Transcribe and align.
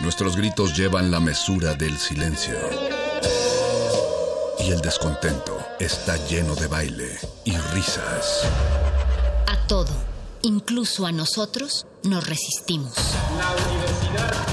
Nuestros 0.00 0.36
gritos 0.36 0.76
llevan 0.76 1.10
la 1.10 1.20
mesura 1.20 1.74
del 1.74 1.96
silencio. 1.98 2.54
Y 4.58 4.70
el 4.70 4.80
descontento 4.80 5.58
está 5.80 6.16
lleno 6.26 6.54
de 6.54 6.66
baile 6.66 7.18
y 7.44 7.56
risas. 7.74 8.44
A 9.46 9.66
todo, 9.66 9.92
incluso 10.42 11.06
a 11.06 11.12
nosotros, 11.12 11.86
nos 12.02 12.26
resistimos. 12.26 12.94
La 13.38 13.50
universidad 13.70 14.44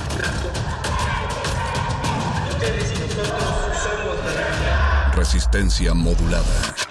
Resistencia 5.15 5.93
modulada. 5.93 6.90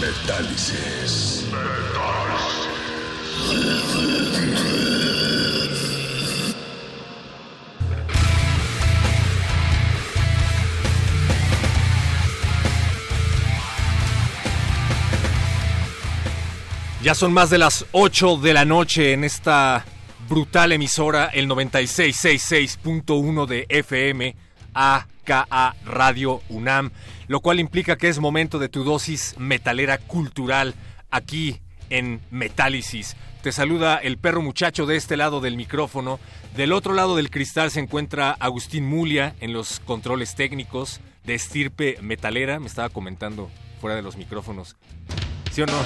Metálisis. 0.00 1.44
Ya 17.02 17.14
son 17.14 17.32
más 17.32 17.48
de 17.48 17.56
las 17.56 17.86
8 17.92 18.36
de 18.36 18.52
la 18.52 18.64
noche 18.66 19.12
en 19.12 19.24
esta 19.24 19.84
brutal 20.28 20.72
emisora, 20.72 21.26
el 21.26 21.48
9666.1 21.48 23.46
de 23.46 23.66
FM, 23.68 24.36
AKA 24.74 25.76
Radio 25.86 26.42
UNAM, 26.50 26.90
lo 27.30 27.38
cual 27.38 27.60
implica 27.60 27.96
que 27.96 28.08
es 28.08 28.18
momento 28.18 28.58
de 28.58 28.68
tu 28.68 28.82
dosis 28.82 29.36
metalera 29.38 29.98
cultural 29.98 30.74
aquí 31.12 31.60
en 31.88 32.20
Metálisis. 32.32 33.14
Te 33.40 33.52
saluda 33.52 33.98
el 33.98 34.18
perro 34.18 34.42
muchacho 34.42 34.84
de 34.84 34.96
este 34.96 35.16
lado 35.16 35.40
del 35.40 35.56
micrófono. 35.56 36.18
Del 36.56 36.72
otro 36.72 36.92
lado 36.92 37.14
del 37.14 37.30
cristal 37.30 37.70
se 37.70 37.78
encuentra 37.78 38.32
Agustín 38.32 38.84
Mulia 38.84 39.36
en 39.38 39.52
los 39.52 39.78
controles 39.78 40.34
técnicos 40.34 41.00
de 41.22 41.36
estirpe 41.36 41.98
metalera. 42.02 42.58
Me 42.58 42.66
estaba 42.66 42.88
comentando 42.88 43.48
fuera 43.80 43.94
de 43.94 44.02
los 44.02 44.16
micrófonos. 44.16 44.74
¿Sí 45.52 45.62
o 45.62 45.66
no? 45.66 45.78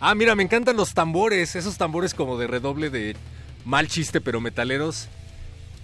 Ah, 0.00 0.14
mira, 0.14 0.36
me 0.36 0.44
encantan 0.44 0.76
los 0.76 0.94
tambores, 0.94 1.56
esos 1.56 1.76
tambores 1.76 2.14
como 2.14 2.38
de 2.38 2.46
redoble 2.46 2.88
de 2.88 3.16
mal 3.64 3.88
chiste 3.88 4.20
pero 4.20 4.40
metaleros. 4.40 5.08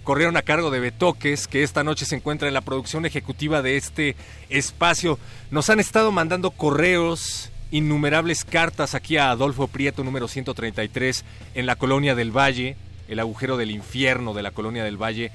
Corrieron 0.05 0.37
a 0.37 0.43
cargo 0.43 0.69
de 0.69 0.79
Betoques, 0.79 1.47
que 1.47 1.63
esta 1.63 1.83
noche 1.83 2.05
se 2.05 2.15
encuentra 2.15 2.47
en 2.47 2.53
la 2.53 2.61
producción 2.61 3.07
ejecutiva 3.07 3.63
de 3.63 3.75
este 3.75 4.15
espacio. 4.49 5.17
Nos 5.49 5.71
han 5.71 5.79
estado 5.79 6.11
mandando 6.11 6.51
correos, 6.51 7.49
innumerables 7.71 8.45
cartas 8.45 8.93
aquí 8.93 9.17
a 9.17 9.31
Adolfo 9.31 9.67
Prieto, 9.67 10.03
número 10.03 10.27
133, 10.27 11.25
en 11.55 11.65
la 11.65 11.75
Colonia 11.75 12.13
del 12.13 12.29
Valle, 12.29 12.77
el 13.07 13.19
agujero 13.19 13.57
del 13.57 13.71
infierno 13.71 14.35
de 14.35 14.43
la 14.43 14.51
Colonia 14.51 14.83
del 14.83 15.01
Valle, 15.01 15.31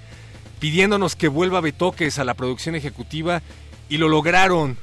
pidiéndonos 0.61 1.17
que 1.17 1.27
vuelva 1.27 1.61
Betoques 1.61 2.21
a 2.21 2.25
la 2.25 2.35
producción 2.35 2.77
ejecutiva 2.77 3.43
y 3.89 3.99
lo 3.99 4.09
lograron. 4.09 4.79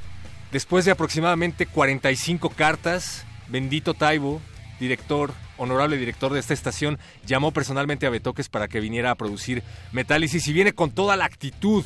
Después 0.52 0.84
de 0.84 0.92
aproximadamente 0.92 1.66
45 1.66 2.50
cartas, 2.50 3.26
Bendito 3.48 3.94
Taibo, 3.94 4.42
director, 4.82 5.32
honorable 5.58 5.98
director 5.98 6.34
de 6.34 6.40
esta 6.40 6.54
estación, 6.54 7.00
llamó 7.26 7.52
personalmente 7.52 8.06
a 8.06 8.10
Betoques 8.10 8.50
para 8.50 8.68
que 8.68 8.80
viniera 8.80 9.12
a 9.12 9.16
producir 9.16 9.64
Metálisis 9.92 10.48
y 10.48 10.54
viene 10.54 10.74
con 10.74 10.92
toda 10.92 11.16
la 11.16 11.26
actitud. 11.26 11.86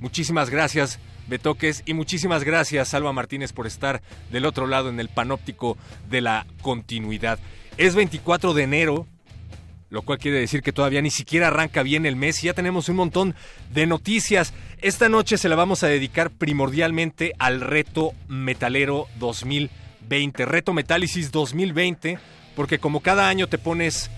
Muchísimas 0.00 0.50
gracias, 0.50 0.98
Betoques, 1.28 1.82
y 1.86 1.94
muchísimas 1.94 2.44
gracias, 2.44 2.88
Salva 2.88 3.12
Martínez, 3.12 3.52
por 3.52 3.66
estar 3.66 4.02
del 4.30 4.46
otro 4.46 4.66
lado 4.66 4.88
en 4.88 4.98
el 4.98 5.08
panóptico 5.08 5.76
de 6.08 6.20
la 6.20 6.46
continuidad. 6.62 7.38
Es 7.76 7.94
24 7.94 8.54
de 8.54 8.62
enero, 8.62 9.06
lo 9.90 10.02
cual 10.02 10.18
quiere 10.18 10.38
decir 10.38 10.62
que 10.62 10.72
todavía 10.72 11.02
ni 11.02 11.10
siquiera 11.10 11.48
arranca 11.48 11.82
bien 11.82 12.06
el 12.06 12.16
mes 12.16 12.42
y 12.42 12.46
ya 12.46 12.54
tenemos 12.54 12.88
un 12.88 12.96
montón 12.96 13.34
de 13.72 13.86
noticias. 13.86 14.54
Esta 14.80 15.08
noche 15.08 15.36
se 15.36 15.48
la 15.48 15.56
vamos 15.56 15.82
a 15.82 15.88
dedicar 15.88 16.30
primordialmente 16.30 17.32
al 17.38 17.60
reto 17.60 18.12
metalero 18.28 19.06
2020 19.18 19.80
Reto 20.44 20.72
Metálisis 20.72 21.30
2020, 21.30 22.18
porque 22.60 22.78
como 22.78 23.00
cada 23.00 23.26
año 23.30 23.48
te 23.48 23.56
pones 23.56 24.10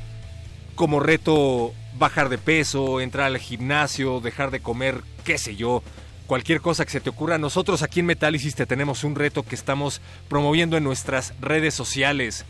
como 0.75 0.99
reto 0.99 1.73
bajar 1.97 2.29
de 2.29 2.39
peso, 2.39 3.01
entrar 3.01 3.27
al 3.27 3.39
gimnasio, 3.39 4.19
dejar 4.19 4.51
de 4.51 4.59
comer, 4.59 5.05
qué 5.23 5.39
sé 5.39 5.55
yo, 5.55 5.85
cualquier 6.27 6.61
cosa 6.61 6.85
que 6.85 6.91
se 6.91 7.01
te 7.01 7.09
ocurra, 7.09 7.39
nosotros 7.39 7.83
aquí 7.83 8.01
en 8.01 8.07
Metálisis 8.07 8.57
te 8.57 8.67
tenemos 8.67 9.05
un 9.05 9.15
reto 9.15 9.45
que 9.45 9.55
estamos 9.55 10.01
promoviendo 10.29 10.77
en 10.77 10.83
nuestras 10.83 11.35
redes 11.41 11.75
sociales. 11.75 12.45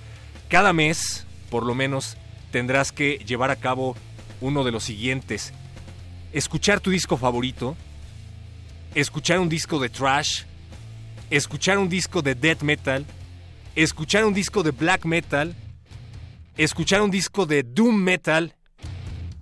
Cada 0.49 0.73
mes, 0.73 1.27
por 1.51 1.63
lo 1.63 1.75
menos, 1.75 2.17
tendrás 2.53 2.91
que 2.91 3.19
llevar 3.27 3.51
a 3.51 3.57
cabo 3.57 3.95
uno 4.41 4.65
de 4.65 4.71
los 4.71 4.85
siguientes. 4.85 5.53
Escuchar 6.33 6.81
tu 6.81 6.89
disco 6.89 7.19
favorito, 7.19 7.77
escuchar 8.95 9.41
un 9.41 9.51
disco 9.51 9.79
de 9.79 9.91
trash, 9.91 10.45
escuchar 11.29 11.77
un 11.77 11.91
disco 11.91 12.23
de 12.23 12.35
death 12.35 12.63
metal, 12.63 13.05
escuchar 13.75 14.25
un 14.25 14.33
disco 14.33 14.63
de 14.63 14.71
black 14.71 15.05
metal, 15.05 15.55
escuchar 16.57 17.03
un 17.03 17.11
disco 17.11 17.47
de 17.47 17.63
doom 17.63 17.97
metal 17.97 18.55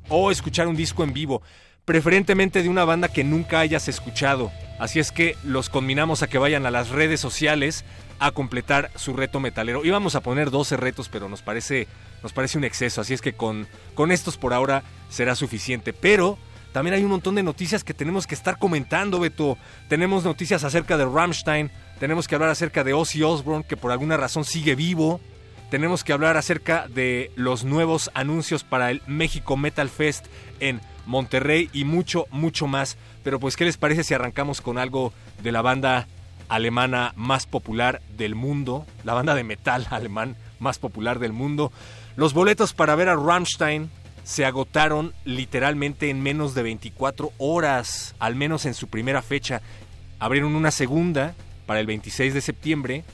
o 0.08 0.30
escuchar 0.30 0.68
un 0.68 0.76
disco 0.76 1.04
en 1.04 1.12
vivo, 1.12 1.42
preferentemente 1.84 2.62
de 2.62 2.68
una 2.68 2.84
banda 2.84 3.08
que 3.08 3.24
nunca 3.24 3.60
hayas 3.60 3.88
escuchado. 3.88 4.50
Así 4.78 4.98
es 4.98 5.12
que 5.12 5.36
los 5.44 5.68
combinamos 5.68 6.22
a 6.22 6.28
que 6.28 6.38
vayan 6.38 6.66
a 6.66 6.70
las 6.70 6.88
redes 6.90 7.20
sociales 7.20 7.84
a 8.18 8.32
completar 8.32 8.90
su 8.96 9.14
reto 9.14 9.40
metalero. 9.40 9.84
Íbamos 9.84 10.14
a 10.14 10.20
poner 10.20 10.50
12 10.50 10.76
retos, 10.76 11.08
pero 11.08 11.28
nos 11.28 11.42
parece, 11.42 11.86
nos 12.22 12.32
parece 12.32 12.58
un 12.58 12.64
exceso, 12.64 13.00
así 13.00 13.14
es 13.14 13.20
que 13.20 13.32
con, 13.32 13.66
con 13.94 14.12
estos 14.12 14.36
por 14.36 14.52
ahora 14.52 14.82
será 15.08 15.34
suficiente. 15.34 15.92
Pero 15.92 16.38
también 16.72 16.94
hay 16.94 17.02
un 17.02 17.10
montón 17.10 17.34
de 17.34 17.42
noticias 17.42 17.82
que 17.82 17.94
tenemos 17.94 18.26
que 18.26 18.34
estar 18.34 18.58
comentando, 18.58 19.18
Beto. 19.20 19.58
Tenemos 19.88 20.24
noticias 20.24 20.64
acerca 20.64 20.96
de 20.96 21.04
Rammstein, 21.04 21.70
tenemos 21.98 22.28
que 22.28 22.34
hablar 22.34 22.50
acerca 22.50 22.84
de 22.84 22.92
Ozzy 22.92 23.22
Osbourne, 23.22 23.64
que 23.66 23.76
por 23.76 23.90
alguna 23.90 24.16
razón 24.16 24.44
sigue 24.44 24.74
vivo. 24.74 25.20
Tenemos 25.70 26.02
que 26.02 26.12
hablar 26.12 26.36
acerca 26.36 26.88
de 26.88 27.30
los 27.36 27.62
nuevos 27.62 28.10
anuncios 28.14 28.64
para 28.64 28.90
el 28.90 29.02
México 29.06 29.56
Metal 29.56 29.88
Fest 29.88 30.26
en 30.58 30.80
Monterrey 31.06 31.70
y 31.72 31.84
mucho, 31.84 32.26
mucho 32.32 32.66
más. 32.66 32.96
Pero 33.22 33.38
pues, 33.38 33.56
¿qué 33.56 33.64
les 33.64 33.76
parece 33.76 34.02
si 34.02 34.12
arrancamos 34.12 34.60
con 34.60 34.78
algo 34.78 35.12
de 35.40 35.52
la 35.52 35.62
banda 35.62 36.08
alemana 36.48 37.12
más 37.14 37.46
popular 37.46 38.02
del 38.16 38.34
mundo? 38.34 38.84
La 39.04 39.14
banda 39.14 39.36
de 39.36 39.44
metal 39.44 39.86
alemán 39.90 40.36
más 40.58 40.80
popular 40.80 41.20
del 41.20 41.32
mundo. 41.32 41.70
Los 42.16 42.34
boletos 42.34 42.72
para 42.72 42.96
ver 42.96 43.08
a 43.08 43.14
Rammstein 43.14 43.92
se 44.24 44.44
agotaron 44.44 45.14
literalmente 45.24 46.10
en 46.10 46.20
menos 46.20 46.52
de 46.54 46.64
24 46.64 47.32
horas, 47.38 48.16
al 48.18 48.34
menos 48.34 48.66
en 48.66 48.74
su 48.74 48.88
primera 48.88 49.22
fecha. 49.22 49.62
Abrieron 50.18 50.56
una 50.56 50.72
segunda 50.72 51.34
para 51.66 51.78
el 51.78 51.86
26 51.86 52.34
de 52.34 52.40
septiembre 52.40 53.04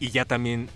y 0.00 0.10
ya 0.10 0.24
también 0.24 0.68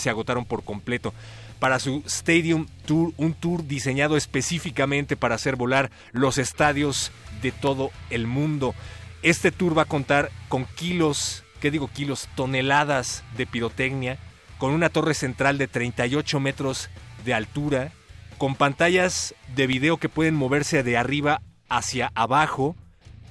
se 0.00 0.10
agotaron 0.10 0.44
por 0.44 0.64
completo. 0.64 1.14
Para 1.60 1.78
su 1.78 2.02
Stadium 2.06 2.66
Tour, 2.86 3.12
un 3.16 3.34
tour 3.34 3.66
diseñado 3.66 4.16
específicamente 4.16 5.16
para 5.16 5.34
hacer 5.34 5.56
volar 5.56 5.90
los 6.12 6.38
estadios 6.38 7.12
de 7.42 7.52
todo 7.52 7.90
el 8.08 8.26
mundo. 8.26 8.74
Este 9.22 9.52
tour 9.52 9.76
va 9.76 9.82
a 9.82 9.86
contar 9.86 10.30
con 10.48 10.64
kilos, 10.64 11.44
¿qué 11.60 11.70
digo 11.70 11.90
kilos? 11.92 12.28
Toneladas 12.34 13.22
de 13.36 13.46
pirotecnia, 13.46 14.18
con 14.58 14.72
una 14.72 14.88
torre 14.88 15.14
central 15.14 15.58
de 15.58 15.68
38 15.68 16.40
metros 16.40 16.88
de 17.24 17.34
altura, 17.34 17.92
con 18.38 18.54
pantallas 18.54 19.34
de 19.54 19.66
video 19.66 19.98
que 19.98 20.08
pueden 20.08 20.34
moverse 20.34 20.82
de 20.82 20.96
arriba 20.96 21.42
hacia 21.68 22.10
abajo. 22.14 22.74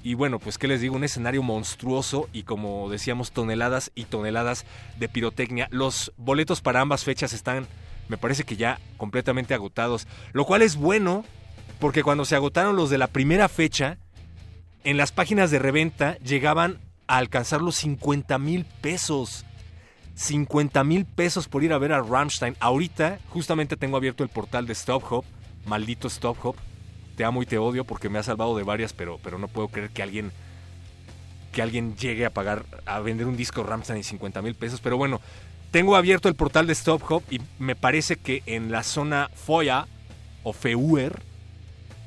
Y 0.01 0.13
bueno, 0.13 0.39
pues 0.39 0.57
qué 0.57 0.67
les 0.67 0.81
digo, 0.81 0.95
un 0.95 1.03
escenario 1.03 1.43
monstruoso 1.43 2.29
y 2.31 2.43
como 2.43 2.89
decíamos, 2.89 3.31
toneladas 3.31 3.91
y 3.95 4.05
toneladas 4.05 4.65
de 4.97 5.09
pirotecnia. 5.09 5.67
Los 5.71 6.13
boletos 6.17 6.61
para 6.61 6.81
ambas 6.81 7.03
fechas 7.03 7.33
están, 7.33 7.67
me 8.07 8.17
parece 8.17 8.43
que 8.43 8.55
ya 8.55 8.79
completamente 8.97 9.53
agotados, 9.53 10.07
lo 10.31 10.45
cual 10.45 10.61
es 10.61 10.77
bueno 10.77 11.25
porque 11.79 12.03
cuando 12.03 12.25
se 12.25 12.35
agotaron 12.35 12.75
los 12.75 12.89
de 12.89 12.97
la 12.97 13.07
primera 13.07 13.47
fecha, 13.47 13.97
en 14.83 14.97
las 14.97 15.11
páginas 15.11 15.51
de 15.51 15.59
reventa 15.59 16.17
llegaban 16.19 16.79
a 17.07 17.17
alcanzar 17.17 17.61
los 17.61 17.75
50 17.75 18.37
mil 18.37 18.65
pesos. 18.65 19.45
50 20.15 20.83
mil 20.83 21.05
pesos 21.05 21.47
por 21.47 21.63
ir 21.63 21.71
a 21.71 21.77
ver 21.77 21.93
a 21.93 22.01
Rammstein. 22.01 22.55
Ahorita 22.59 23.19
justamente 23.29 23.77
tengo 23.77 23.95
abierto 23.95 24.23
el 24.23 24.29
portal 24.29 24.67
de 24.67 24.75
StopHop, 24.75 25.23
maldito 25.65 26.09
StopHop. 26.09 26.57
Te 27.19 27.25
amo 27.25 27.43
y 27.43 27.45
te 27.45 27.57
odio 27.57 27.83
porque 27.83 28.07
me 28.07 28.17
ha 28.17 28.23
salvado 28.23 28.55
de 28.55 28.63
varias, 28.63 28.93
pero, 28.93 29.19
pero 29.21 29.37
no 29.37 29.49
puedo 29.49 29.67
creer 29.67 29.89
que 29.89 30.01
alguien 30.01 30.31
que 31.51 31.61
alguien 31.61 31.97
llegue 31.97 32.25
a 32.25 32.29
pagar 32.29 32.63
a 32.85 33.01
vender 33.01 33.27
un 33.27 33.35
disco 33.35 33.61
Rammstein 33.61 33.97
en 33.97 34.03
50 34.05 34.41
mil 34.41 34.55
pesos. 34.55 34.79
Pero 34.79 34.95
bueno, 34.95 35.19
tengo 35.69 35.97
abierto 35.97 36.29
el 36.29 36.35
portal 36.35 36.65
de 36.65 36.75
StopHop 36.75 37.23
y 37.29 37.41
me 37.59 37.75
parece 37.75 38.15
que 38.15 38.41
en 38.45 38.71
la 38.71 38.83
zona 38.83 39.29
Foya 39.35 39.85
o 40.43 40.53
Feuer, 40.53 41.21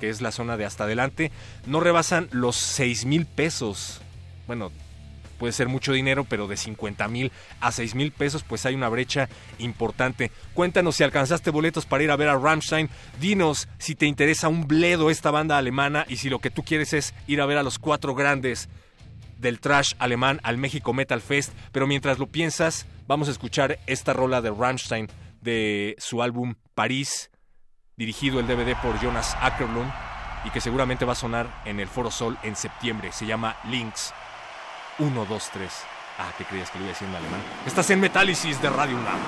que 0.00 0.08
es 0.08 0.22
la 0.22 0.32
zona 0.32 0.56
de 0.56 0.64
hasta 0.64 0.84
adelante, 0.84 1.30
no 1.66 1.80
rebasan 1.80 2.30
los 2.30 2.56
6 2.56 3.04
mil 3.04 3.26
pesos. 3.26 4.00
Bueno, 4.46 4.72
puede 5.42 5.52
ser 5.52 5.66
mucho 5.66 5.92
dinero, 5.92 6.22
pero 6.22 6.46
de 6.46 6.56
50 6.56 7.08
mil 7.08 7.32
a 7.60 7.72
6 7.72 7.96
mil 7.96 8.12
pesos, 8.12 8.44
pues 8.44 8.64
hay 8.64 8.76
una 8.76 8.88
brecha 8.88 9.28
importante. 9.58 10.30
Cuéntanos 10.54 10.94
si 10.94 11.02
alcanzaste 11.02 11.50
boletos 11.50 11.84
para 11.84 12.04
ir 12.04 12.12
a 12.12 12.16
ver 12.16 12.28
a 12.28 12.38
Rammstein. 12.38 12.88
Dinos 13.18 13.66
si 13.76 13.96
te 13.96 14.06
interesa 14.06 14.46
un 14.46 14.68
bledo 14.68 15.10
esta 15.10 15.32
banda 15.32 15.58
alemana 15.58 16.06
y 16.08 16.18
si 16.18 16.30
lo 16.30 16.38
que 16.38 16.50
tú 16.50 16.62
quieres 16.62 16.92
es 16.92 17.12
ir 17.26 17.40
a 17.40 17.46
ver 17.46 17.58
a 17.58 17.64
los 17.64 17.80
cuatro 17.80 18.14
grandes 18.14 18.68
del 19.36 19.58
trash 19.58 19.94
alemán 19.98 20.38
al 20.44 20.58
México 20.58 20.92
Metal 20.92 21.20
Fest. 21.20 21.52
Pero 21.72 21.88
mientras 21.88 22.20
lo 22.20 22.28
piensas, 22.28 22.86
vamos 23.08 23.26
a 23.26 23.32
escuchar 23.32 23.80
esta 23.88 24.12
rola 24.12 24.42
de 24.42 24.52
Rammstein 24.52 25.08
de 25.40 25.96
su 25.98 26.22
álbum 26.22 26.54
París, 26.76 27.32
dirigido 27.96 28.38
el 28.38 28.46
DVD 28.46 28.80
por 28.80 28.96
Jonas 29.00 29.36
Ackerlund 29.40 29.90
y 30.44 30.50
que 30.50 30.60
seguramente 30.60 31.04
va 31.04 31.14
a 31.14 31.16
sonar 31.16 31.62
en 31.64 31.80
el 31.80 31.88
Foro 31.88 32.12
Sol 32.12 32.38
en 32.44 32.54
septiembre. 32.54 33.10
Se 33.10 33.26
llama 33.26 33.56
Links. 33.64 34.14
1, 34.98 35.24
2, 35.24 35.50
3. 35.52 35.72
Ah, 36.18 36.32
¿qué 36.36 36.44
creías 36.44 36.70
que 36.70 36.78
lo 36.78 36.84
iba 36.84 36.90
a 36.90 36.94
decir 36.94 37.08
en 37.08 37.14
alemán? 37.14 37.40
Estás 37.66 37.88
en 37.90 38.00
Metálisis 38.00 38.60
de 38.60 38.70
Radio 38.70 38.96
UNAM. 38.96 39.18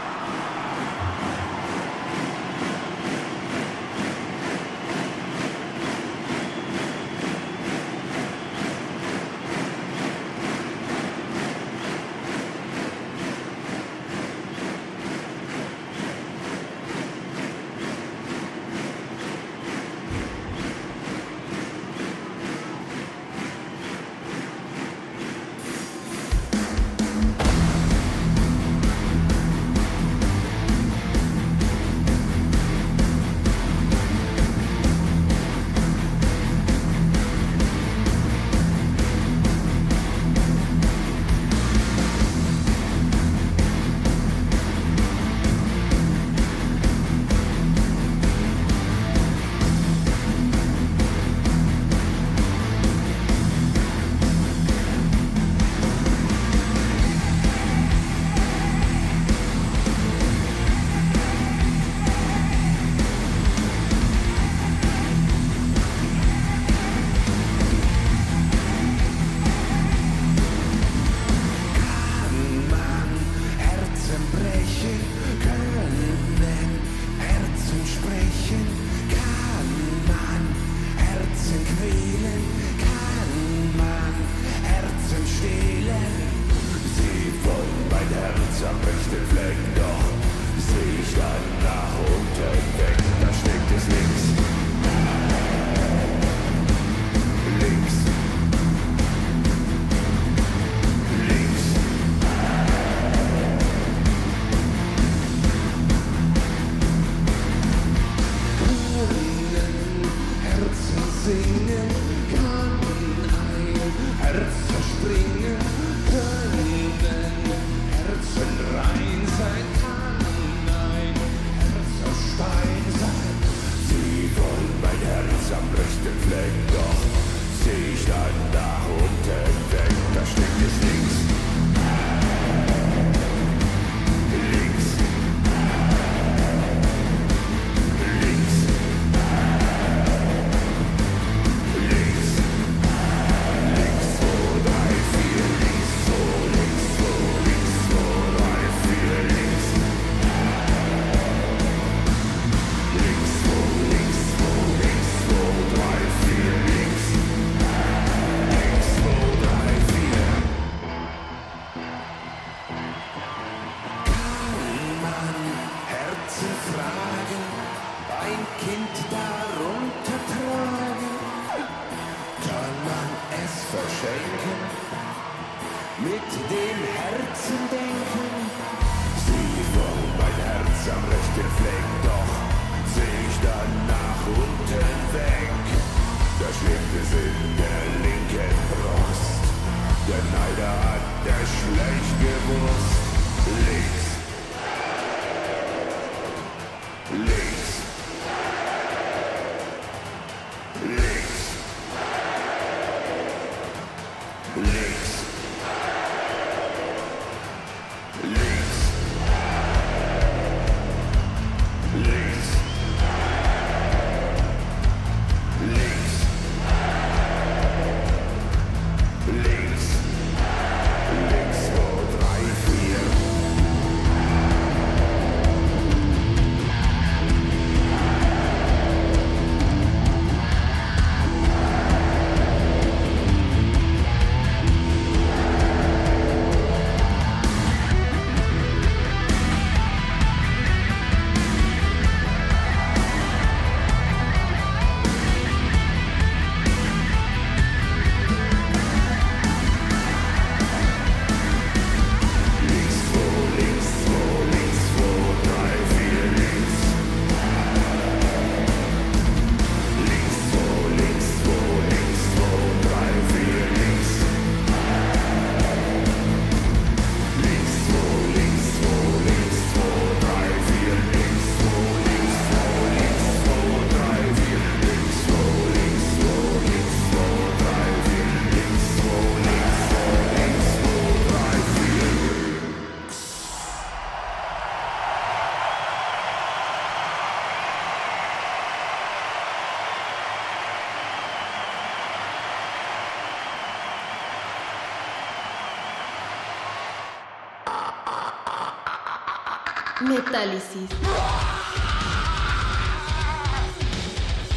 Metálisis. 300.55 300.91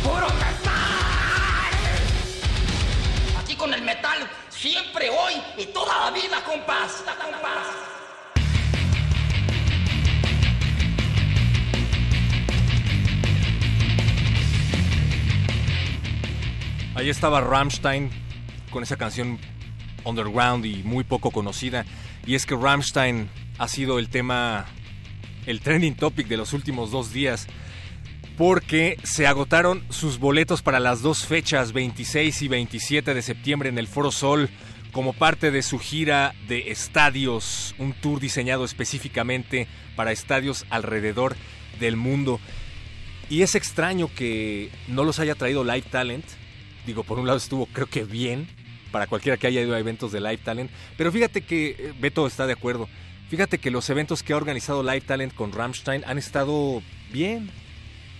¡Puro 0.03 0.27
metal! 0.27 0.71
Aquí 3.39 3.55
con 3.55 3.73
el 3.73 3.81
metal, 3.81 4.29
siempre, 4.49 5.09
hoy 5.09 5.41
y 5.57 5.65
toda 5.67 6.05
la 6.05 6.11
vida, 6.11 6.43
compás. 6.45 7.03
compás. 7.03 7.67
Ahí 16.93 17.09
estaba 17.09 17.41
Rammstein 17.41 18.11
con 18.69 18.83
esa 18.83 18.97
canción 18.97 19.39
underground 20.03 20.63
y 20.65 20.83
muy 20.83 21.03
poco 21.03 21.31
conocida. 21.31 21.85
Y 22.27 22.35
es 22.35 22.45
que 22.45 22.55
Rammstein 22.55 23.29
ha 23.57 23.67
sido 23.67 23.97
el 23.97 24.09
tema, 24.09 24.65
el 25.47 25.61
trending 25.61 25.95
topic 25.95 26.27
de 26.27 26.37
los 26.37 26.53
últimos 26.53 26.91
dos 26.91 27.11
días. 27.11 27.47
Porque 28.37 28.99
se 29.01 29.25
agotaron 29.25 29.83
sus 29.89 30.19
boletos 30.19 30.61
para 30.61 30.79
las 30.79 31.01
dos 31.01 31.25
fechas, 31.25 31.73
26 31.73 32.43
y 32.43 32.47
27 32.47 33.15
de 33.15 33.21
septiembre 33.23 33.69
en 33.69 33.79
el 33.79 33.87
Foro 33.87 34.11
Sol, 34.11 34.49
como 34.91 35.13
parte 35.13 35.49
de 35.49 35.63
su 35.63 35.79
gira 35.79 36.35
de 36.47 36.71
estadios, 36.71 37.73
un 37.79 37.93
tour 37.93 38.19
diseñado 38.19 38.63
específicamente 38.63 39.67
para 39.95 40.11
estadios 40.11 40.65
alrededor 40.69 41.35
del 41.79 41.95
mundo. 41.95 42.39
Y 43.29 43.41
es 43.41 43.55
extraño 43.55 44.09
que 44.13 44.69
no 44.87 45.03
los 45.03 45.19
haya 45.19 45.35
traído 45.35 45.63
Live 45.63 45.85
Talent. 45.89 46.25
Digo, 46.85 47.03
por 47.03 47.19
un 47.19 47.27
lado 47.27 47.37
estuvo 47.37 47.65
creo 47.67 47.87
que 47.87 48.03
bien, 48.03 48.47
para 48.91 49.07
cualquiera 49.07 49.37
que 49.37 49.47
haya 49.47 49.61
ido 49.61 49.75
a 49.75 49.79
eventos 49.79 50.11
de 50.11 50.21
Live 50.21 50.37
Talent. 50.37 50.71
Pero 50.95 51.11
fíjate 51.11 51.41
que 51.41 51.69
eh, 51.69 51.93
Beto 51.99 52.25
está 52.25 52.47
de 52.47 52.53
acuerdo. 52.53 52.87
Fíjate 53.29 53.57
que 53.57 53.71
los 53.71 53.89
eventos 53.89 54.23
que 54.23 54.33
ha 54.33 54.37
organizado 54.37 54.83
Live 54.83 55.01
Talent 55.01 55.33
con 55.33 55.51
Rammstein 55.51 56.03
han 56.05 56.17
estado 56.17 56.81
bien. 57.11 57.49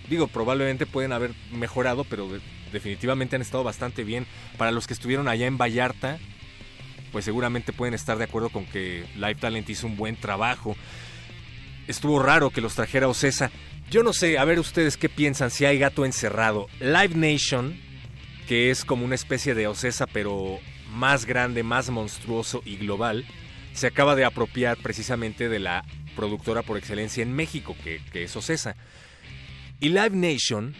Digo, 0.08 0.28
probablemente 0.28 0.86
pueden 0.86 1.12
haber 1.12 1.32
mejorado, 1.52 2.04
pero 2.04 2.28
definitivamente 2.72 3.36
han 3.36 3.42
estado 3.42 3.64
bastante 3.64 4.04
bien. 4.04 4.26
Para 4.56 4.70
los 4.70 4.86
que 4.86 4.94
estuvieron 4.94 5.28
allá 5.28 5.46
en 5.46 5.58
Vallarta, 5.58 6.18
pues 7.12 7.24
seguramente 7.24 7.72
pueden 7.72 7.94
estar 7.94 8.18
de 8.18 8.24
acuerdo 8.24 8.50
con 8.50 8.66
que 8.66 9.04
Live 9.16 9.36
Talent 9.36 9.68
hizo 9.70 9.86
un 9.86 9.96
buen 9.96 10.16
trabajo. 10.16 10.76
Estuvo 11.86 12.18
raro 12.22 12.50
que 12.50 12.60
los 12.60 12.74
trajera 12.74 13.08
Ocesa. 13.08 13.50
Yo 13.90 14.02
no 14.02 14.12
sé, 14.12 14.38
a 14.38 14.44
ver 14.44 14.58
ustedes 14.58 14.98
qué 14.98 15.08
piensan 15.08 15.50
si 15.50 15.64
hay 15.64 15.78
gato 15.78 16.04
encerrado. 16.04 16.68
Live 16.80 17.14
Nation 17.14 17.88
que 18.48 18.70
es 18.70 18.86
como 18.86 19.04
una 19.04 19.14
especie 19.14 19.54
de 19.54 19.66
Ocesa, 19.66 20.06
pero 20.06 20.58
más 20.90 21.26
grande, 21.26 21.62
más 21.62 21.90
monstruoso 21.90 22.62
y 22.64 22.76
global, 22.76 23.26
se 23.78 23.86
acaba 23.86 24.16
de 24.16 24.24
apropiar 24.24 24.76
precisamente 24.76 25.48
de 25.48 25.60
la 25.60 25.84
productora 26.16 26.62
por 26.62 26.76
excelencia 26.76 27.22
en 27.22 27.32
México, 27.32 27.76
que, 27.84 28.00
que 28.12 28.24
es 28.24 28.36
Ocesa. 28.36 28.74
Y 29.80 29.90
Live 29.90 30.10
Nation 30.10 30.74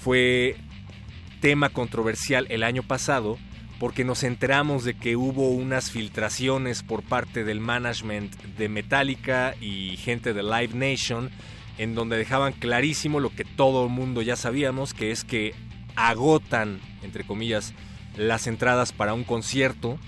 fue 0.00 0.54
tema 1.40 1.70
controversial 1.70 2.46
el 2.48 2.62
año 2.62 2.84
pasado 2.84 3.38
porque 3.80 4.04
nos 4.04 4.22
enteramos 4.22 4.84
de 4.84 4.94
que 4.94 5.16
hubo 5.16 5.50
unas 5.50 5.90
filtraciones 5.90 6.82
por 6.82 7.02
parte 7.02 7.44
del 7.44 7.60
management 7.60 8.34
de 8.56 8.68
Metallica 8.68 9.54
y 9.60 9.96
gente 9.96 10.32
de 10.32 10.42
Live 10.42 10.74
Nation 10.74 11.30
en 11.76 11.94
donde 11.94 12.16
dejaban 12.16 12.52
clarísimo 12.52 13.20
lo 13.20 13.30
que 13.30 13.44
todo 13.44 13.84
el 13.84 13.90
mundo 13.90 14.22
ya 14.22 14.36
sabíamos, 14.36 14.94
que 14.94 15.10
es 15.10 15.24
que 15.24 15.54
agotan, 15.96 16.80
entre 17.02 17.24
comillas, 17.24 17.74
las 18.16 18.46
entradas 18.46 18.92
para 18.92 19.14
un 19.14 19.24
concierto 19.24 19.98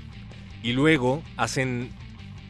y 0.62 0.72
luego 0.72 1.22
hacen 1.36 1.90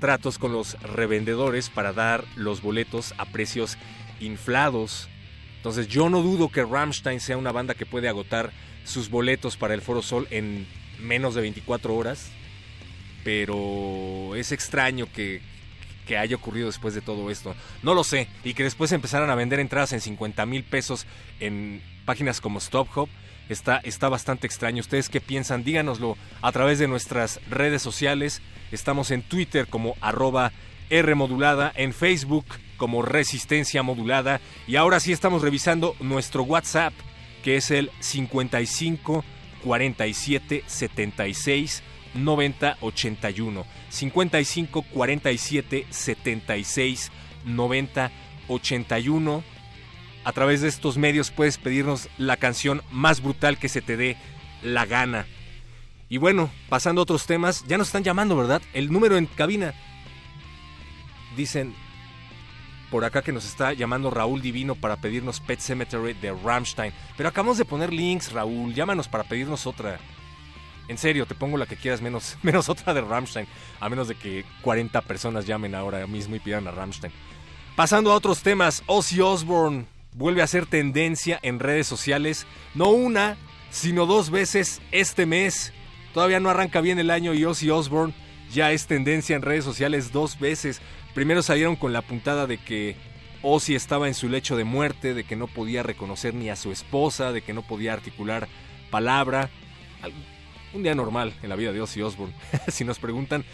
tratos 0.01 0.39
con 0.39 0.53
los 0.53 0.81
revendedores 0.83 1.71
para 1.71 1.93
dar 1.93 2.25
los 2.35 2.63
boletos 2.63 3.15
a 3.19 3.27
precios 3.27 3.79
inflados. 4.19 5.09
Entonces 5.57 5.89
yo 5.89 6.09
no 6.09 6.23
dudo 6.23 6.49
que 6.49 6.65
Rammstein 6.65 7.21
sea 7.21 7.37
una 7.37 7.53
banda 7.53 7.75
que 7.75 7.87
puede 7.87 8.09
agotar 8.09 8.51
sus 8.85 9.11
boletos 9.11 9.57
para 9.57 9.75
el 9.75 9.83
Foro 9.83 10.03
Sol 10.03 10.27
en 10.31 10.67
menos 10.99 11.35
de 11.35 11.43
24 11.43 11.95
horas, 11.95 12.31
pero 13.23 14.35
es 14.35 14.53
extraño 14.53 15.07
que, 15.13 15.43
que 16.07 16.17
haya 16.17 16.37
ocurrido 16.37 16.67
después 16.67 16.95
de 16.95 17.03
todo 17.03 17.31
esto. 17.31 17.55
No 17.83 17.95
lo 17.95 18.03
sé, 18.03 18.27
y 18.43 18.55
que 18.55 18.65
después 18.65 18.91
empezaran 18.93 19.31
a 19.31 19.35
vender 19.35 19.61
entradas 19.61 19.93
en 19.93 20.01
50 20.01 20.47
mil 20.47 20.65
pesos 20.65 21.07
en 21.39 21.83
páginas 22.07 22.41
como 22.41 22.59
Stop 22.59 22.89
Hop 22.97 23.09
está, 23.53 23.79
está 23.79 24.09
bastante 24.09 24.47
extraño. 24.47 24.81
¿Ustedes 24.81 25.09
qué 25.09 25.21
piensan? 25.21 25.65
Díganoslo 25.65 26.17
a 26.43 26.53
través 26.53 26.79
de 26.79 26.89
nuestras 26.89 27.41
redes 27.49 27.83
sociales. 27.83 28.41
Estamos 28.73 29.11
en 29.11 29.23
Twitter 29.23 29.67
como 29.67 29.97
arroba 30.01 30.53
Rmodulada, 30.91 31.73
en 31.77 31.93
Facebook 31.93 32.47
como 32.77 33.03
Resistencia 33.03 33.83
Modulada 33.83 34.41
y 34.67 34.77
ahora 34.77 35.01
sí 35.01 35.13
estamos 35.13 35.43
revisando 35.43 35.95
nuestro 36.01 36.43
WhatsApp 36.43 36.93
que 37.45 37.57
es 37.57 37.71
el 37.71 37.91
55 38.01 39.25
47 39.63 40.65
76 40.67 41.83
90 42.15 42.77
81 42.81 43.67
55 43.89 44.83
47 44.83 45.87
76 45.91 47.13
90 47.45 48.11
81 48.49 49.45
a 50.25 50.33
través 50.33 50.61
de 50.61 50.69
estos 50.69 50.99
medios 50.99 51.31
puedes 51.31 51.59
pedirnos 51.59 52.09
la 52.19 52.37
canción 52.37 52.83
más 52.91 53.23
brutal 53.23 53.59
que 53.59 53.69
se 53.69 53.81
te 53.81 53.97
dé 53.97 54.17
la 54.63 54.85
gana. 54.85 55.27
Y 56.11 56.19
bueno, 56.19 56.51
pasando 56.69 57.01
a 57.01 57.05
otros 57.05 57.25
temas, 57.25 57.65
ya 57.69 57.79
nos 57.79 57.87
están 57.87 58.03
llamando, 58.03 58.37
¿verdad? 58.37 58.61
El 58.73 58.93
número 58.93 59.17
en 59.17 59.27
cabina. 59.27 59.73
Dicen 61.37 61.73
por 62.91 63.05
acá 63.05 63.23
que 63.23 63.31
nos 63.31 63.45
está 63.45 63.73
llamando 63.73 64.11
Raúl 64.11 64.43
Divino 64.43 64.75
para 64.75 64.97
pedirnos 64.97 65.39
Pet 65.39 65.61
Cemetery 65.61 66.15
de 66.15 66.33
Rammstein. 66.33 66.93
Pero 67.17 67.29
acabamos 67.29 67.57
de 67.59 67.65
poner 67.65 67.93
links, 67.93 68.33
Raúl. 68.33 68.75
Llámanos 68.75 69.07
para 69.07 69.23
pedirnos 69.23 69.69
otra. 69.69 70.01
En 70.89 70.99
serio, 70.99 71.25
te 71.27 71.37
pongo 71.37 71.57
la 71.57 71.67
que 71.67 71.77
quieras 71.77 72.03
menos, 72.03 72.37
menos 72.43 72.69
otra 72.69 72.93
de 72.93 73.03
Rammstein. 73.03 73.47
A 73.79 73.89
menos 73.89 74.09
de 74.09 74.17
que 74.17 74.45
40 74.63 75.01
personas 75.03 75.47
llamen 75.47 75.77
ahora 75.77 76.05
mismo 76.09 76.35
y 76.35 76.41
pidan 76.41 76.67
a 76.67 76.73
Rammstein. 76.73 77.13
Pasando 77.77 78.11
a 78.11 78.17
otros 78.17 78.43
temas, 78.43 78.83
Ozzy 78.87 79.21
Osbourne 79.21 79.87
vuelve 80.15 80.43
a 80.43 80.49
ser 80.49 80.67
tendencia 80.67 81.39
en 81.43 81.61
redes 81.61 81.87
sociales, 81.87 82.49
no 82.75 82.89
una, 82.89 83.37
sino 83.71 84.07
dos 84.07 84.31
veces 84.31 84.83
este 84.91 85.25
mes. 85.25 85.73
Todavía 86.15 86.41
no 86.41 86.51
arranca 86.51 86.81
bien 86.81 86.99
el 86.99 87.11
año 87.11 87.35
y 87.35 87.45
Ozzy 87.45 87.71
Osbourne 87.71 88.15
ya 88.53 88.73
es 88.73 88.87
tendencia 88.87 89.37
en 89.37 89.43
redes 89.43 89.65
sociales 89.65 90.13
dos 90.13 90.39
veces. 90.39 90.81
Primero 91.15 91.43
salieron 91.43 91.77
con 91.77 91.93
la 91.93 92.03
puntada 92.03 92.47
de 92.47 92.59
que 92.59 92.97
Ozzy 93.43 93.75
estaba 93.75 94.09
en 94.09 94.15
su 94.15 94.29
lecho 94.29 94.57
de 94.57 94.65
muerte, 94.65 95.15
de 95.15 95.25
que 95.25 95.37
no 95.37 95.47
podía 95.47 95.83
reconocer 95.83 96.35
ni 96.35 96.51
a 96.51 96.57
su 96.57 96.73
esposa, 96.73 97.33
de 97.33 97.43
que 97.43 97.55
no 97.55 97.63
podía 97.63 97.93
articular 97.93 98.49
palabra. 98.91 99.51
Un 100.75 100.83
día 100.83 100.95
normal 100.95 101.33
en 101.43 101.49
la 101.49 101.57
vida 101.57 101.73
de 101.73 101.81
Ozzy 101.81 102.03
Osbourne, 102.03 102.35
si 102.69 102.85
nos 102.85 102.99
preguntan. 102.99 103.45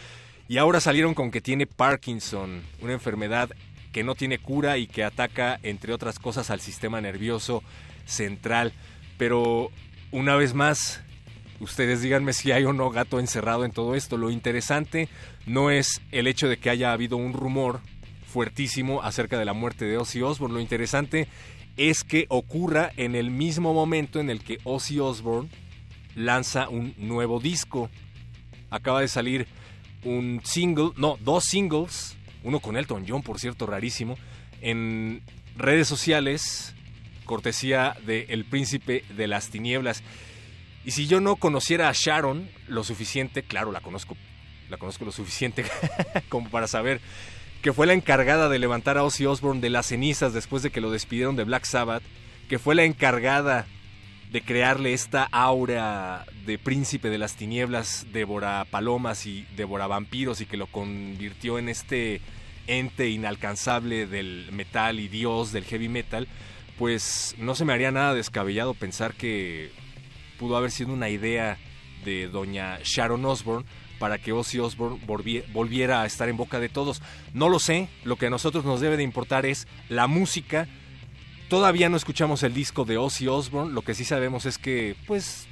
Y 0.48 0.58
ahora 0.58 0.80
salieron 0.80 1.14
con 1.14 1.30
que 1.30 1.40
tiene 1.40 1.66
Parkinson, 1.66 2.62
una 2.80 2.92
enfermedad 2.92 3.50
que 3.92 4.04
no 4.04 4.14
tiene 4.14 4.38
cura 4.38 4.78
y 4.78 4.86
que 4.86 5.04
ataca, 5.04 5.58
entre 5.62 5.92
otras 5.92 6.18
cosas, 6.18 6.50
al 6.50 6.60
sistema 6.60 7.00
nervioso 7.00 7.62
central. 8.04 8.72
Pero, 9.18 9.70
una 10.12 10.36
vez 10.36 10.52
más, 10.54 11.02
ustedes 11.60 12.02
díganme 12.02 12.32
si 12.32 12.52
hay 12.52 12.64
o 12.64 12.72
no 12.72 12.90
gato 12.90 13.18
encerrado 13.20 13.64
en 13.64 13.72
todo 13.72 13.94
esto. 13.94 14.16
Lo 14.16 14.30
interesante 14.30 15.08
no 15.46 15.70
es 15.70 16.00
el 16.12 16.26
hecho 16.26 16.48
de 16.48 16.58
que 16.58 16.70
haya 16.70 16.92
habido 16.92 17.16
un 17.16 17.32
rumor 17.32 17.80
fuertísimo 18.26 19.02
acerca 19.02 19.38
de 19.38 19.44
la 19.44 19.52
muerte 19.52 19.84
de 19.84 19.98
Ozzy 19.98 20.22
Osbourne. 20.22 20.54
Lo 20.54 20.60
interesante 20.60 21.28
es 21.76 22.04
que 22.04 22.26
ocurra 22.28 22.92
en 22.96 23.14
el 23.14 23.30
mismo 23.30 23.74
momento 23.74 24.20
en 24.20 24.30
el 24.30 24.42
que 24.42 24.58
Ozzy 24.64 24.98
Osbourne 24.98 25.50
lanza 26.14 26.68
un 26.68 26.94
nuevo 26.98 27.40
disco. 27.40 27.90
Acaba 28.70 29.00
de 29.00 29.08
salir 29.08 29.46
un 30.04 30.40
single, 30.44 30.90
no, 30.96 31.18
dos 31.20 31.44
singles 31.44 32.16
uno 32.46 32.60
con 32.60 32.76
Elton 32.76 33.04
John, 33.06 33.22
por 33.22 33.40
cierto, 33.40 33.66
rarísimo, 33.66 34.16
en 34.60 35.20
redes 35.56 35.88
sociales, 35.88 36.74
cortesía 37.24 37.96
de 38.06 38.26
El 38.28 38.44
Príncipe 38.44 39.04
de 39.16 39.26
las 39.26 39.50
Tinieblas. 39.50 40.04
Y 40.86 40.92
si 40.92 41.08
yo 41.08 41.20
no 41.20 41.34
conociera 41.34 41.88
a 41.88 41.92
Sharon 41.92 42.48
lo 42.68 42.84
suficiente, 42.84 43.42
claro, 43.42 43.72
la 43.72 43.80
conozco, 43.80 44.16
la 44.70 44.76
conozco 44.76 45.04
lo 45.04 45.10
suficiente 45.10 45.64
como 46.28 46.48
para 46.48 46.68
saber 46.68 47.00
que 47.60 47.72
fue 47.72 47.88
la 47.88 47.92
encargada 47.92 48.48
de 48.48 48.60
levantar 48.60 48.96
a 48.96 49.02
Ozzy 49.02 49.26
Osbourne 49.26 49.60
de 49.60 49.68
las 49.68 49.86
cenizas 49.86 50.32
después 50.32 50.62
de 50.62 50.70
que 50.70 50.80
lo 50.80 50.92
despidieron 50.92 51.34
de 51.34 51.42
Black 51.42 51.64
Sabbath, 51.64 52.04
que 52.48 52.60
fue 52.60 52.76
la 52.76 52.84
encargada 52.84 53.66
de 54.30 54.42
crearle 54.42 54.92
esta 54.92 55.24
aura 55.24 56.24
de 56.44 56.56
príncipe 56.56 57.10
de 57.10 57.18
las 57.18 57.34
tinieblas, 57.34 58.06
devora 58.12 58.64
palomas 58.70 59.26
y 59.26 59.44
devora 59.56 59.88
vampiros 59.88 60.40
y 60.40 60.46
que 60.46 60.56
lo 60.56 60.68
convirtió 60.68 61.58
en 61.58 61.68
este 61.68 62.20
ente 62.68 63.08
inalcanzable 63.08 64.06
del 64.06 64.50
metal 64.52 65.00
y 65.00 65.08
dios 65.08 65.50
del 65.50 65.64
heavy 65.64 65.88
metal, 65.88 66.28
pues 66.78 67.34
no 67.38 67.56
se 67.56 67.64
me 67.64 67.72
haría 67.72 67.90
nada 67.90 68.14
descabellado 68.14 68.72
pensar 68.72 69.14
que 69.14 69.72
pudo 70.38 70.56
haber 70.56 70.70
sido 70.70 70.92
una 70.92 71.08
idea 71.08 71.58
de 72.04 72.28
doña 72.28 72.78
Sharon 72.82 73.24
Osbourne 73.24 73.66
para 73.98 74.18
que 74.18 74.32
Ozzy 74.32 74.58
Osbourne 74.58 75.00
volviera 75.52 76.02
a 76.02 76.06
estar 76.06 76.28
en 76.28 76.36
boca 76.36 76.60
de 76.60 76.68
todos. 76.68 77.02
No 77.32 77.48
lo 77.48 77.58
sé, 77.58 77.88
lo 78.04 78.16
que 78.16 78.26
a 78.26 78.30
nosotros 78.30 78.64
nos 78.64 78.80
debe 78.80 78.96
de 78.96 79.02
importar 79.02 79.46
es 79.46 79.66
la 79.88 80.06
música. 80.06 80.68
Todavía 81.48 81.88
no 81.88 81.96
escuchamos 81.96 82.42
el 82.42 82.54
disco 82.54 82.84
de 82.84 82.98
Ozzy 82.98 83.28
Osbourne, 83.28 83.72
lo 83.72 83.82
que 83.82 83.94
sí 83.94 84.04
sabemos 84.04 84.46
es 84.46 84.58
que, 84.58 84.96
pues, 85.06 85.46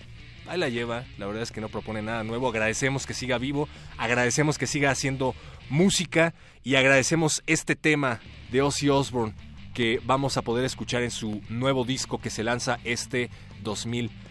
ahí 0.47 0.59
la 0.59 0.69
lleva, 0.69 1.05
la 1.19 1.26
verdad 1.26 1.43
es 1.43 1.53
que 1.53 1.61
no 1.61 1.69
propone 1.69 2.03
nada 2.03 2.25
nuevo, 2.25 2.49
agradecemos 2.49 3.07
que 3.07 3.14
siga 3.14 3.38
vivo, 3.38 3.69
agradecemos 3.97 4.59
que 4.59 4.67
siga 4.67 4.91
haciendo 4.91 5.35
música 5.71 6.35
y 6.64 6.75
agradecemos 6.75 7.43
este 7.47 7.76
tema 7.76 8.21
de 8.50 8.62
Ozzy 8.62 8.88
Osbourne 8.88 9.35
que 9.73 10.00
vamos 10.05 10.37
a 10.37 10.43
poder 10.43 10.64
escuchar 10.64 11.03
en 11.03 11.11
su 11.11 11.41
nuevo 11.49 11.85
disco 11.85 12.21
que 12.21 12.31
se 12.31 12.45
lanza 12.45 12.79
este 12.85 13.31
2020. 13.62 14.24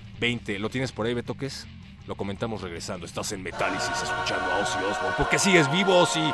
¿Lo 0.59 0.69
tienes 0.69 0.91
por 0.91 1.05
ahí, 1.05 1.13
Betoques? 1.13 1.67
Lo 2.07 2.15
comentamos 2.15 2.61
regresando. 2.61 3.05
Estás 3.05 3.31
en 3.31 3.43
Metálisis 3.43 3.89
escuchando 3.89 4.51
a 4.51 4.59
Ozzy 4.59 4.77
Osbourne. 4.77 5.15
¿Por 5.17 5.29
qué 5.29 5.39
sigues 5.39 5.71
vivo, 5.71 5.97
Ozzy? 5.97 6.33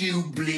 you 0.00 0.22
bleed. 0.22 0.57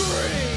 Metálisis. 0.00 0.49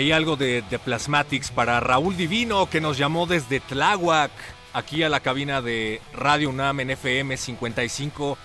Hay 0.00 0.12
algo 0.12 0.36
de, 0.36 0.62
de 0.62 0.78
Plasmatics 0.78 1.50
para 1.50 1.78
Raúl 1.78 2.16
Divino 2.16 2.70
que 2.70 2.80
nos 2.80 2.96
llamó 2.96 3.26
desde 3.26 3.60
Tláhuac 3.60 4.30
aquí 4.72 5.02
a 5.02 5.10
la 5.10 5.20
cabina 5.20 5.60
de 5.60 6.00
Radio 6.14 6.48
UNAM 6.48 6.80
en 6.80 6.90
FM 6.92 7.36
55 7.36 8.38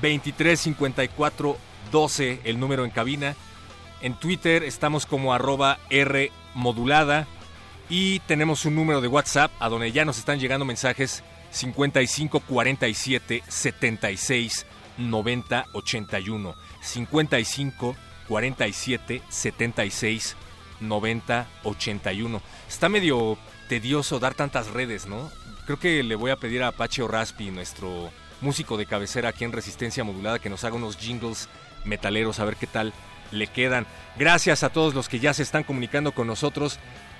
23 0.00 0.58
54 0.58 1.58
12, 1.92 2.40
el 2.44 2.58
número 2.58 2.86
en 2.86 2.90
cabina. 2.90 3.36
En 4.00 4.14
Twitter 4.14 4.62
estamos 4.62 5.04
como 5.04 5.34
arroba 5.34 5.80
R 5.90 6.32
y 7.90 8.20
tenemos 8.20 8.64
un 8.64 8.74
número 8.74 9.02
de 9.02 9.08
WhatsApp 9.08 9.52
a 9.60 9.68
donde 9.68 9.92
ya 9.92 10.06
nos 10.06 10.16
están 10.16 10.40
llegando 10.40 10.64
mensajes 10.64 11.22
55 11.50 12.40
47 12.40 13.42
76 13.46 14.64
90 14.96 15.66
81 15.74 16.54
55 16.80 17.96
47 18.28 19.22
76 19.28 20.36
90 20.36 20.41
81 20.90 22.42
está 22.68 22.88
medio 22.88 23.38
tedioso 23.68 24.18
dar 24.18 24.34
tantas 24.34 24.68
redes 24.68 25.06
no 25.06 25.30
creo 25.66 25.78
que 25.78 26.02
le 26.02 26.14
voy 26.14 26.30
a 26.30 26.36
pedir 26.36 26.62
a 26.62 26.68
Apache 26.68 27.06
Raspi 27.06 27.50
nuestro 27.50 28.10
músico 28.40 28.76
de 28.76 28.86
cabecera 28.86 29.30
aquí 29.30 29.44
en 29.44 29.52
Resistencia 29.52 30.04
Modulada, 30.04 30.38
que 30.38 30.50
nos 30.50 30.64
haga 30.64 30.76
unos 30.76 30.98
jingles 30.98 31.48
metaleros, 31.84 32.40
a 32.40 32.44
ver 32.44 32.56
qué 32.56 32.66
tal 32.66 32.92
le 33.30 33.46
quedan. 33.46 33.86
Gracias 34.18 34.62
a 34.62 34.70
todos 34.70 34.94
los 34.94 35.08
que 35.08 35.20
ya 35.20 35.32
se 35.32 35.42
están 35.42 35.62
comunicando 35.62 36.12
con 36.12 36.26
nosotros. 36.26 36.78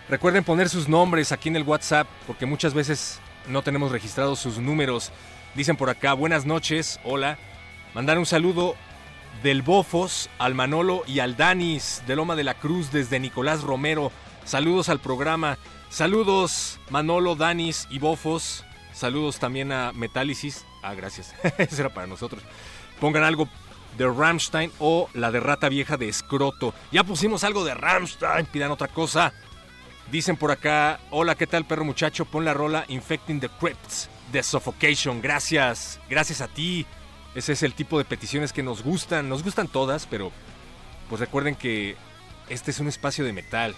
Recuerden 0.09 0.45
poner 0.45 0.69
sus 0.69 0.89
nombres 0.89 1.33
aquí 1.33 1.49
en 1.49 1.57
el 1.57 1.63
WhatsApp, 1.63 2.09
porque 2.27 2.45
muchas 2.45 2.75
veces 2.75 3.21
no 3.49 3.63
tenemos 3.63 3.93
registrados 3.93 4.41
sus 4.41 4.59
números. 4.59 5.13
Dicen 5.55 5.77
por 5.77 5.91
acá, 5.91 6.13
buenas 6.13 6.45
noches, 6.45 7.01
hola. 7.05 7.39
Mandar 7.95 8.19
un 8.19 8.27
saludo 8.27 8.75
del 9.43 9.63
Bofos 9.63 10.31
al 10.39 10.55
Manolo 10.55 11.03
y 11.07 11.19
al 11.21 11.37
Danis 11.37 12.03
de 12.07 12.17
Loma 12.17 12.37
de 12.37 12.45
la 12.45 12.55
Cruz 12.55 12.93
desde 12.93 13.21
Nicolás 13.21 13.63
Romero. 13.63 14.13
Saludos 14.45 14.89
al 14.89 15.01
programa. 15.01 15.59
Saludos 15.89 16.79
Manolo, 16.91 17.35
Danis 17.35 17.87
y 17.91 17.99
Bofos. 17.99 18.65
Saludos 18.93 19.39
también 19.39 19.73
a 19.73 19.93
Metálisis. 19.93 20.65
Ah, 20.83 20.95
gracias. 20.95 21.35
Eso 21.59 21.81
era 21.81 21.93
para 21.93 22.07
nosotros. 22.07 22.43
Pongan 23.01 23.25
algo 23.25 23.49
de 23.99 24.07
Rammstein 24.07 24.73
o 24.79 25.09
la 25.15 25.31
de 25.31 25.41
Rata 25.41 25.69
Vieja 25.69 25.97
de 25.97 26.09
Escroto. 26.09 26.75
Ya 26.91 27.05
pusimos 27.05 27.45
algo 27.45 27.65
de 27.65 27.75
Rammstein, 27.75 28.47
pidan 28.47 28.71
otra 28.71 28.89
cosa. 28.89 29.33
Dicen 30.11 30.37
por 30.37 30.51
acá, 30.51 31.01
hola, 31.11 31.35
¿qué 31.35 31.47
tal 31.47 31.65
perro 31.65 31.85
muchacho? 31.85 32.25
Pon 32.25 32.45
la 32.45 32.55
rola 32.55 32.85
Infecting 32.89 33.41
the 33.41 33.49
Crypts 33.49 34.09
de 34.31 34.43
Suffocation. 34.43 35.23
Gracias, 35.23 36.01
gracias 36.09 36.41
a 36.41 36.49
ti. 36.49 36.87
Ese 37.35 37.53
es 37.53 37.63
el 37.63 37.75
tipo 37.75 37.99
de 37.99 38.05
peticiones 38.05 38.53
que 38.53 38.63
nos 38.63 38.83
gustan. 38.83 39.29
Nos 39.29 39.43
gustan 39.43 39.69
todas, 39.69 40.07
pero 40.07 40.33
pues 41.09 41.21
recuerden 41.21 41.55
que 41.55 41.97
este 42.49 42.71
es 42.71 42.81
un 42.81 42.89
espacio 42.89 43.25
de 43.25 43.33
metal. 43.33 43.75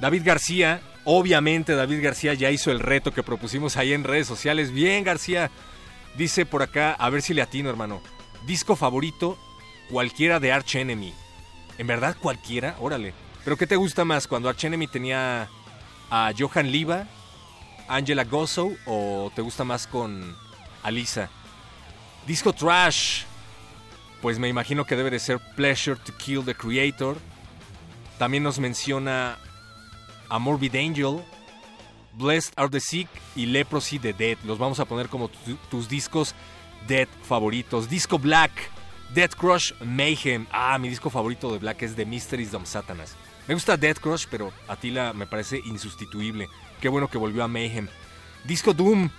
David 0.00 0.22
García 0.24 0.80
Obviamente 1.04 1.74
David 1.74 2.02
García 2.02 2.32
ya 2.32 2.50
hizo 2.50 2.70
el 2.70 2.80
reto 2.80 3.12
que 3.12 3.22
propusimos 3.22 3.76
ahí 3.76 3.92
en 3.92 4.04
redes 4.04 4.26
sociales. 4.26 4.72
Bien, 4.72 5.04
García. 5.04 5.50
Dice 6.16 6.46
por 6.46 6.62
acá, 6.62 6.92
a 6.92 7.10
ver 7.10 7.20
si 7.20 7.34
le 7.34 7.42
atino, 7.42 7.68
hermano. 7.68 8.00
Disco 8.46 8.74
favorito, 8.74 9.38
cualquiera 9.90 10.40
de 10.40 10.52
Arch 10.52 10.76
Enemy. 10.76 11.12
¿En 11.76 11.86
verdad 11.86 12.16
cualquiera? 12.18 12.76
Órale. 12.80 13.12
¿Pero 13.44 13.56
qué 13.58 13.66
te 13.66 13.76
gusta 13.76 14.04
más? 14.04 14.26
¿Cuando 14.26 14.48
Arch 14.48 14.64
Enemy 14.64 14.86
tenía 14.86 15.48
a 16.10 16.32
Johan 16.38 16.72
Liva, 16.72 17.06
Angela 17.88 18.24
Gozzo 18.24 18.72
o 18.86 19.30
te 19.34 19.42
gusta 19.42 19.64
más 19.64 19.86
con 19.86 20.34
Alisa? 20.82 21.28
Disco 22.26 22.52
Trash. 22.52 23.24
Pues 24.22 24.38
me 24.38 24.48
imagino 24.48 24.86
que 24.86 24.96
debe 24.96 25.10
de 25.10 25.18
ser 25.18 25.38
Pleasure 25.54 25.96
to 25.96 26.12
Kill 26.16 26.44
the 26.44 26.54
Creator. 26.54 27.16
También 28.18 28.42
nos 28.42 28.58
menciona 28.58 29.38
a 30.30 30.38
Morbid 30.38 30.74
Angel, 30.76 31.22
Blessed 32.14 32.52
Are 32.56 32.70
the 32.70 32.80
Sick 32.80 33.08
y 33.36 33.46
Leprosy 33.46 33.98
the 33.98 34.12
Dead. 34.12 34.38
Los 34.44 34.58
vamos 34.58 34.80
a 34.80 34.86
poner 34.86 35.08
como 35.08 35.30
tus 35.70 35.88
discos 35.88 36.34
Dead 36.88 37.08
favoritos. 37.22 37.88
Disco 37.90 38.18
Black, 38.18 38.52
Dead 39.14 39.30
Crush 39.30 39.72
Mayhem. 39.82 40.46
Ah, 40.50 40.78
mi 40.78 40.88
disco 40.88 41.10
favorito 41.10 41.52
de 41.52 41.58
Black 41.58 41.82
es 41.82 41.94
The 41.94 42.06
Mysteries 42.06 42.54
of 42.54 42.66
Satanas. 42.66 43.14
Me 43.46 43.52
gusta 43.52 43.76
Dead 43.76 43.96
Crush, 43.96 44.26
pero 44.30 44.52
Attila 44.68 45.12
me 45.12 45.26
parece 45.26 45.60
insustituible. 45.66 46.48
Qué 46.80 46.88
bueno 46.88 47.08
que 47.08 47.18
volvió 47.18 47.44
a 47.44 47.48
Mayhem. 47.48 47.88
Disco 48.44 48.72
Doom, 48.72 49.10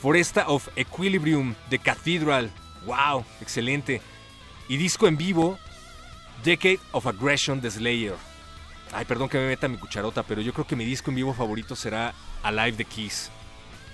Foresta 0.00 0.48
of 0.48 0.68
Equilibrium, 0.76 1.54
The 1.68 1.78
Cathedral. 1.78 2.50
Wow, 2.86 3.24
excelente. 3.40 4.00
Y 4.68 4.78
disco 4.78 5.06
en 5.06 5.16
vivo, 5.16 5.58
Decade 6.42 6.80
of 6.92 7.06
Aggression, 7.06 7.60
The 7.60 7.70
Slayer. 7.70 8.14
Ay, 8.92 9.04
perdón 9.04 9.28
que 9.28 9.38
me 9.38 9.46
meta 9.46 9.68
mi 9.68 9.76
cucharota, 9.76 10.22
pero 10.22 10.40
yo 10.40 10.52
creo 10.52 10.66
que 10.66 10.74
mi 10.74 10.84
disco 10.84 11.10
en 11.10 11.16
vivo 11.16 11.34
favorito 11.34 11.76
será 11.76 12.14
Alive 12.42 12.78
the 12.78 12.84
Kiss. 12.84 13.30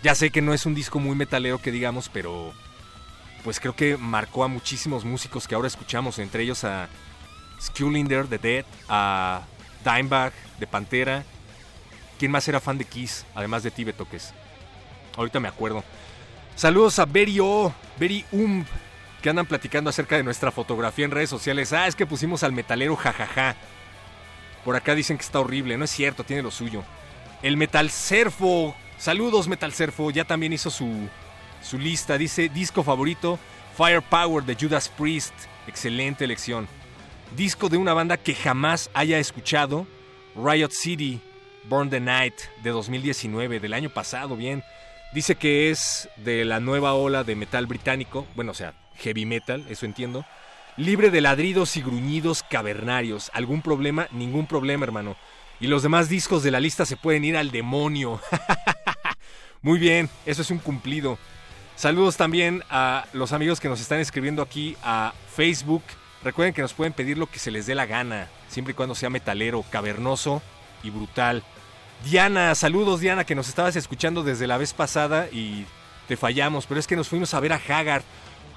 Ya 0.03 0.15
sé 0.15 0.31
que 0.31 0.41
no 0.41 0.55
es 0.55 0.65
un 0.65 0.75
disco 0.75 1.01
muy 1.01 1.17
metalero 1.17 1.61
que 1.61 1.73
digamos, 1.73 2.09
pero 2.09 2.53
pues 3.43 3.59
creo 3.59 3.75
que 3.75 3.97
marcó 3.97 4.45
a 4.45 4.49
muchísimos 4.49 5.05
músicos 5.05 5.49
que 5.49 5.55
ahora 5.55 5.69
escuchamos, 5.69 6.19
entre 6.19 6.45
ellos 6.45 6.63
a 6.65 6.89
Skullinder 7.61 8.29
de 8.29 8.39
Dead, 8.39 8.65
a 8.89 9.43
Dimebag 9.85 10.33
de 10.61 10.67
Pantera. 10.67 11.25
¿Quién 12.19 12.31
más 12.31 12.47
era 12.47 12.61
fan 12.61 12.79
de 12.79 12.85
Kiss, 12.85 13.27
además 13.35 13.63
de 13.63 13.71
Tibe 13.73 13.93
Toques? 13.93 14.33
Ahorita 15.17 15.41
me 15.41 15.49
acuerdo. 15.49 15.83
Saludos 16.55 16.99
a 16.99 17.05
Beri 17.05 17.39
O, 17.41 17.73
Beri 17.99 18.25
Umb, 18.33 18.65
que 19.23 19.31
andan 19.31 19.47
platicando 19.47 19.91
acerca 19.91 20.17
de 20.17 20.23
nuestra 20.23 20.51
fotografía 20.51 21.05
en 21.05 21.11
redes 21.11 21.31
sociales. 21.31 21.73
Ah, 21.73 21.87
es 21.87 21.95
que 21.95 22.07
pusimos 22.07 22.43
al 22.43 22.53
metalero 22.53 22.97
jajaja. 22.97 23.57
Por 24.65 24.77
acá 24.77 24.95
dicen 24.95 25.17
que 25.17 25.25
está 25.25 25.41
horrible, 25.41 25.77
no 25.77 25.85
es 25.85 25.91
cierto, 25.91 26.25
tiene 26.25 26.43
lo 26.43 26.51
suyo. 26.51 26.83
El 27.43 27.57
Metal 27.57 27.91
Serfo, 27.91 28.75
saludos 28.99 29.49
Metal 29.49 29.73
Serfo, 29.73 30.11
ya 30.11 30.25
también 30.25 30.53
hizo 30.53 30.71
su, 30.71 31.09
su 31.63 31.79
lista. 31.79 32.19
Dice 32.19 32.49
disco 32.49 32.83
favorito, 32.83 33.39
Firepower 33.77 34.45
de 34.45 34.57
Judas 34.57 34.89
Priest. 34.89 35.35
Excelente 35.67 36.25
elección. 36.25 36.67
Disco 37.37 37.69
de 37.69 37.77
una 37.77 37.93
banda 37.93 38.17
que 38.17 38.35
jamás 38.35 38.91
haya 38.95 39.19
escuchado, 39.19 39.87
Riot 40.35 40.71
City, 40.71 41.21
Burn 41.65 41.91
the 41.91 42.01
Night 42.01 42.35
de 42.63 42.71
2019, 42.71 43.61
del 43.61 43.75
año 43.75 43.91
pasado, 43.91 44.37
bien. 44.37 44.63
Dice 45.17 45.37
que 45.37 45.71
es 45.71 46.11
de 46.17 46.45
la 46.45 46.61
nueva 46.61 46.93
ola 46.93 47.25
de 47.25 47.37
metal 47.37 47.65
británico, 47.65 48.27
bueno, 48.35 48.51
o 48.51 48.55
sea, 48.55 48.75
heavy 48.97 49.25
metal, 49.25 49.65
eso 49.71 49.87
entiendo. 49.87 50.27
Libre 50.77 51.09
de 51.09 51.23
ladridos 51.23 51.79
y 51.79 51.81
gruñidos 51.81 52.43
cavernarios. 52.43 53.31
¿Algún 53.33 53.63
problema? 53.63 54.09
Ningún 54.11 54.47
problema, 54.47 54.85
hermano. 54.85 55.17
Y 55.59 55.69
los 55.69 55.83
demás 55.83 56.11
discos 56.11 56.43
de 56.43 56.51
la 56.51 56.61
lista 56.61 56.85
se 56.85 56.99
pueden 56.99 57.25
ir 57.25 57.39
al 57.39 57.51
demonio. 57.51 58.21
Muy 59.63 59.79
bien, 59.79 60.11
eso 60.27 60.43
es 60.43 60.51
un 60.51 60.59
cumplido. 60.59 61.17
Saludos 61.77 62.19
también 62.19 62.63
a 62.69 63.07
los 63.15 63.33
amigos 63.33 63.59
que 63.59 63.71
nos 63.71 63.81
están 63.81 64.01
escribiendo 64.01 64.43
aquí 64.43 64.77
a 64.83 65.15
Facebook. 65.35 65.83
Recuerden 66.25 66.53
que 66.53 66.61
nos 66.61 66.75
pueden 66.75 66.93
pedir 66.93 67.17
lo 67.17 67.27
que 67.27 67.39
se 67.39 67.51
les 67.51 67.65
dé 67.65 67.75
la 67.75 67.87
gana, 67.87 68.29
siempre 68.49 68.73
y 68.73 68.75
cuando 68.75 68.95
sea 68.95 69.09
metalero, 69.09 69.65
cavernoso 69.71 70.43
y 70.83 70.91
brutal. 70.91 71.43
Diana, 72.05 72.55
saludos 72.55 73.01
Diana, 73.01 73.25
que 73.25 73.35
nos 73.35 73.49
estabas 73.49 73.75
escuchando 73.75 74.23
desde 74.23 74.47
la 74.47 74.59
vez 74.59 74.73
pasada 74.73 75.29
y 75.33 75.67
te 76.07 76.17
fallamos, 76.17 76.67
pero 76.67 76.79
es 76.79 76.87
que 76.87 76.97
nos 76.97 77.09
fuimos 77.09 77.35
a 77.35 77.41
ver 77.41 77.53
a 77.53 77.61
Haggard. 77.69 78.05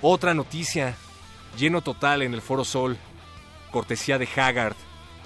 Otra 0.02 0.34
noticia, 0.34 0.96
lleno 1.58 1.82
total 1.82 2.22
en 2.22 2.34
el 2.34 2.42
Foro 2.42 2.64
Sol, 2.64 2.98
cortesía 3.72 4.18
de 4.18 4.28
Haggard, 4.36 4.76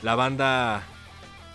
la 0.01 0.15
banda 0.15 0.83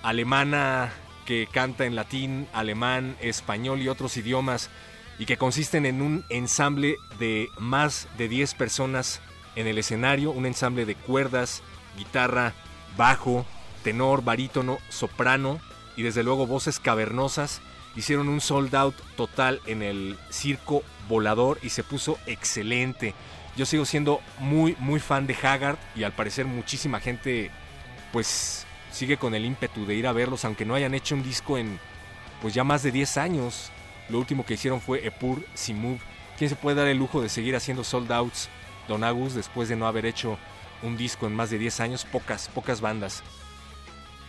alemana 0.03 0.93
que 1.25 1.49
canta 1.51 1.85
en 1.85 1.97
latín, 1.97 2.49
alemán, 2.53 3.17
español 3.21 3.81
y 3.81 3.89
otros 3.89 4.17
idiomas 4.17 4.71
y 5.19 5.27
que 5.27 5.37
consisten 5.37 5.87
en 5.87 6.03
un 6.03 6.25
ensamble 6.29 6.97
de 7.19 7.49
más 7.59 8.09
de 8.19 8.29
10 8.29 8.55
personas 8.55 9.21
en 9.57 9.67
el 9.67 9.79
escenario, 9.79 10.31
un 10.31 10.47
ensamble 10.47 10.87
de 10.87 10.95
cuerdas, 10.95 11.63
guitarra, 11.97 12.53
bajo, 12.97 13.47
tenor, 13.83 14.23
barítono, 14.23 14.79
soprano 14.91 15.61
y 15.99 16.05
desde 16.05 16.23
luego 16.23 16.47
voces 16.47 16.79
cavernosas. 16.79 17.61
Hicieron 17.97 18.29
un 18.29 18.41
sold 18.41 18.75
out 18.77 18.95
total 19.17 19.61
en 19.67 19.83
el 19.83 20.17
circo 20.31 20.85
volador 21.09 21.59
y 21.61 21.71
se 21.71 21.83
puso 21.83 22.19
excelente. 22.27 23.15
Yo 23.57 23.67
sigo 23.67 23.85
siendo 23.85 24.21
muy 24.39 24.77
muy 24.79 25.01
fan 25.01 25.27
de 25.27 25.35
Haggard 25.35 25.77
y 25.97 26.05
al 26.05 26.13
parecer 26.13 26.47
muchísima 26.47 27.01
gente 27.01 27.51
pues 28.13 28.65
sigue 28.93 29.17
con 29.17 29.35
el 29.35 29.45
ímpetu 29.45 29.85
de 29.85 29.97
ir 29.97 30.07
a 30.07 30.13
verlos 30.13 30.45
aunque 30.45 30.65
no 30.65 30.77
hayan 30.77 30.95
hecho 30.95 31.17
un 31.17 31.25
disco 31.25 31.59
en 31.59 31.81
pues 32.41 32.55
ya 32.55 32.63
más 32.63 32.85
de 32.85 32.93
10 32.93 33.17
años. 33.17 33.73
Lo 34.09 34.19
último 34.19 34.47
que 34.47 34.55
hicieron 34.55 34.81
fue 34.81 35.05
Epur 35.05 35.45
Simove. 35.55 35.99
¿Quién 36.39 36.49
se 36.49 36.57
puede 36.57 36.77
dar 36.77 36.87
el 36.87 36.99
lujo 36.99 37.21
de 37.21 37.29
seguir 37.29 37.57
haciendo 37.57 37.83
sold 37.83 38.13
outs, 38.13 38.49
Don 38.87 39.03
Agus, 39.03 39.35
después 39.35 39.69
de 39.69 39.75
no 39.75 39.89
haber 39.89 40.07
hecho 40.07 40.39
un 40.83 40.97
disco 40.97 41.27
en 41.27 41.35
más 41.35 41.51
de 41.51 41.59
10 41.59 41.81
años? 41.81 42.05
Pocas, 42.05 42.49
pocas 42.55 42.81
bandas. 42.81 43.25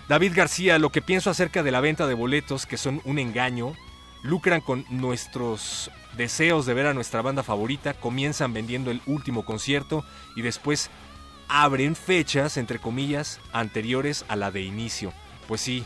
David 0.10 0.34
García, 0.36 0.80
lo 0.80 0.92
que 0.92 1.04
pienso 1.04 1.30
acerca 1.30 1.62
de 1.62 1.70
la 1.70 1.82
venta 1.82 2.08
de 2.08 2.16
boletos, 2.16 2.66
que 2.66 2.78
son 2.78 3.00
un 3.06 3.20
engaño, 3.20 3.76
lucran 4.24 4.60
con 4.60 4.84
nuestros 4.90 5.92
deseos 6.18 6.66
de 6.66 6.74
ver 6.74 6.88
a 6.88 6.96
nuestra 6.96 7.22
banda 7.22 7.44
favorita, 7.44 7.94
comienzan 7.94 8.52
vendiendo 8.52 8.90
el 8.90 9.04
último 9.06 9.46
concierto 9.46 10.04
y 10.36 10.42
después 10.42 10.90
abren 11.48 11.96
fechas, 11.96 12.58
entre 12.58 12.80
comillas, 12.80 13.40
anteriores 13.54 14.26
a 14.30 14.36
la 14.36 14.50
de 14.50 14.64
inicio. 14.64 15.14
Pues 15.48 15.62
sí, 15.62 15.86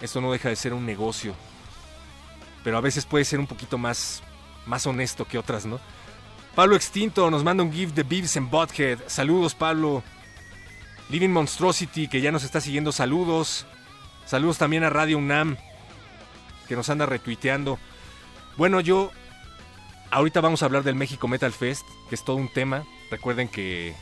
esto 0.00 0.20
no 0.20 0.32
deja 0.32 0.48
de 0.48 0.56
ser 0.56 0.74
un 0.74 0.84
negocio, 0.84 1.32
pero 2.64 2.78
a 2.78 2.80
veces 2.80 3.06
puede 3.06 3.24
ser 3.24 3.38
un 3.38 3.46
poquito 3.46 3.78
más, 3.78 4.24
más 4.66 4.88
honesto 4.88 5.24
que 5.24 5.38
otras, 5.38 5.66
¿no? 5.66 5.78
Pablo 6.56 6.74
Extinto 6.74 7.30
nos 7.30 7.44
manda 7.44 7.62
un 7.62 7.72
gift 7.72 7.94
de 7.94 8.02
Beavis 8.02 8.36
and 8.38 8.50
Butthead. 8.50 8.98
Saludos, 9.06 9.54
Pablo. 9.54 10.02
Living 11.08 11.30
Monstrosity, 11.30 12.08
que 12.08 12.20
ya 12.20 12.32
nos 12.32 12.44
está 12.44 12.60
siguiendo, 12.60 12.90
saludos. 12.92 13.66
Saludos 14.24 14.58
también 14.58 14.82
a 14.82 14.90
Radio 14.90 15.18
UNAM, 15.18 15.56
que 16.66 16.74
nos 16.74 16.90
anda 16.90 17.06
retuiteando. 17.06 17.78
Bueno, 18.56 18.80
yo. 18.80 19.10
Ahorita 20.10 20.40
vamos 20.40 20.62
a 20.62 20.66
hablar 20.66 20.84
del 20.84 20.94
México 20.94 21.26
Metal 21.26 21.52
Fest, 21.52 21.84
que 22.08 22.14
es 22.14 22.24
todo 22.24 22.36
un 22.36 22.52
tema. 22.52 22.84
Recuerden 23.10 23.48
que 23.48 23.94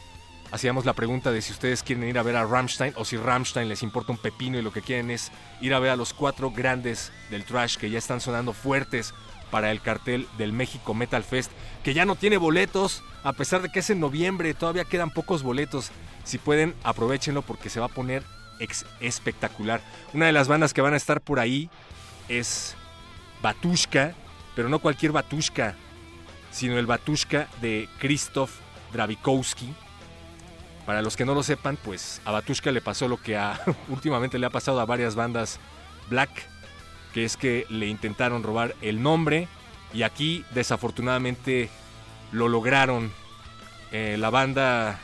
hacíamos 0.50 0.84
la 0.84 0.92
pregunta 0.92 1.32
de 1.32 1.42
si 1.42 1.52
ustedes 1.52 1.82
quieren 1.82 2.06
ir 2.06 2.18
a 2.18 2.22
ver 2.22 2.36
a 2.36 2.44
Rammstein 2.44 2.92
o 2.96 3.04
si 3.04 3.16
Rammstein 3.16 3.68
les 3.68 3.82
importa 3.82 4.12
un 4.12 4.18
pepino 4.18 4.58
y 4.58 4.62
lo 4.62 4.72
que 4.72 4.82
quieren 4.82 5.10
es 5.10 5.32
ir 5.60 5.72
a 5.74 5.78
ver 5.78 5.90
a 5.90 5.96
los 5.96 6.12
cuatro 6.12 6.50
grandes 6.50 7.10
del 7.30 7.44
trash 7.44 7.76
que 7.76 7.90
ya 7.90 7.98
están 7.98 8.20
sonando 8.20 8.52
fuertes 8.52 9.14
para 9.50 9.70
el 9.70 9.80
cartel 9.80 10.28
del 10.36 10.52
México 10.52 10.94
Metal 10.94 11.24
Fest, 11.24 11.50
que 11.82 11.94
ya 11.94 12.04
no 12.04 12.16
tiene 12.16 12.36
boletos, 12.36 13.02
a 13.22 13.32
pesar 13.32 13.62
de 13.62 13.70
que 13.70 13.80
es 13.80 13.90
en 13.90 14.00
noviembre, 14.00 14.52
todavía 14.52 14.84
quedan 14.84 15.10
pocos 15.10 15.42
boletos. 15.42 15.90
Si 16.24 16.38
pueden, 16.38 16.74
aprovechenlo 16.82 17.42
porque 17.42 17.70
se 17.70 17.80
va 17.80 17.86
a 17.86 17.90
poner 17.90 18.22
espectacular. 19.00 19.80
Una 20.12 20.26
de 20.26 20.32
las 20.32 20.48
bandas 20.48 20.72
que 20.72 20.80
van 20.80 20.94
a 20.94 20.96
estar 20.96 21.20
por 21.20 21.38
ahí 21.38 21.68
es 22.28 22.74
Batushka, 23.42 24.14
pero 24.54 24.68
no 24.68 24.78
cualquier 24.78 25.12
Batushka, 25.12 25.74
sino 26.50 26.78
el 26.78 26.86
Batushka 26.86 27.48
de 27.60 27.88
Krzysztof 27.98 28.52
Dravikowski, 28.92 29.74
para 30.86 31.02
los 31.02 31.16
que 31.16 31.24
no 31.24 31.34
lo 31.34 31.42
sepan, 31.42 31.78
pues 31.82 32.20
a 32.24 32.30
Batushka 32.30 32.70
le 32.70 32.80
pasó 32.80 33.08
lo 33.08 33.16
que 33.16 33.40
últimamente 33.88 34.38
le 34.38 34.46
ha 34.46 34.50
pasado 34.50 34.80
a 34.80 34.86
varias 34.86 35.14
bandas 35.14 35.58
black, 36.10 36.30
que 37.12 37.24
es 37.24 37.36
que 37.36 37.66
le 37.70 37.86
intentaron 37.86 38.42
robar 38.42 38.74
el 38.82 39.02
nombre 39.02 39.48
y 39.92 40.02
aquí 40.02 40.44
desafortunadamente 40.52 41.70
lo 42.32 42.48
lograron. 42.48 43.12
Eh, 43.92 44.16
la 44.18 44.28
banda 44.28 44.98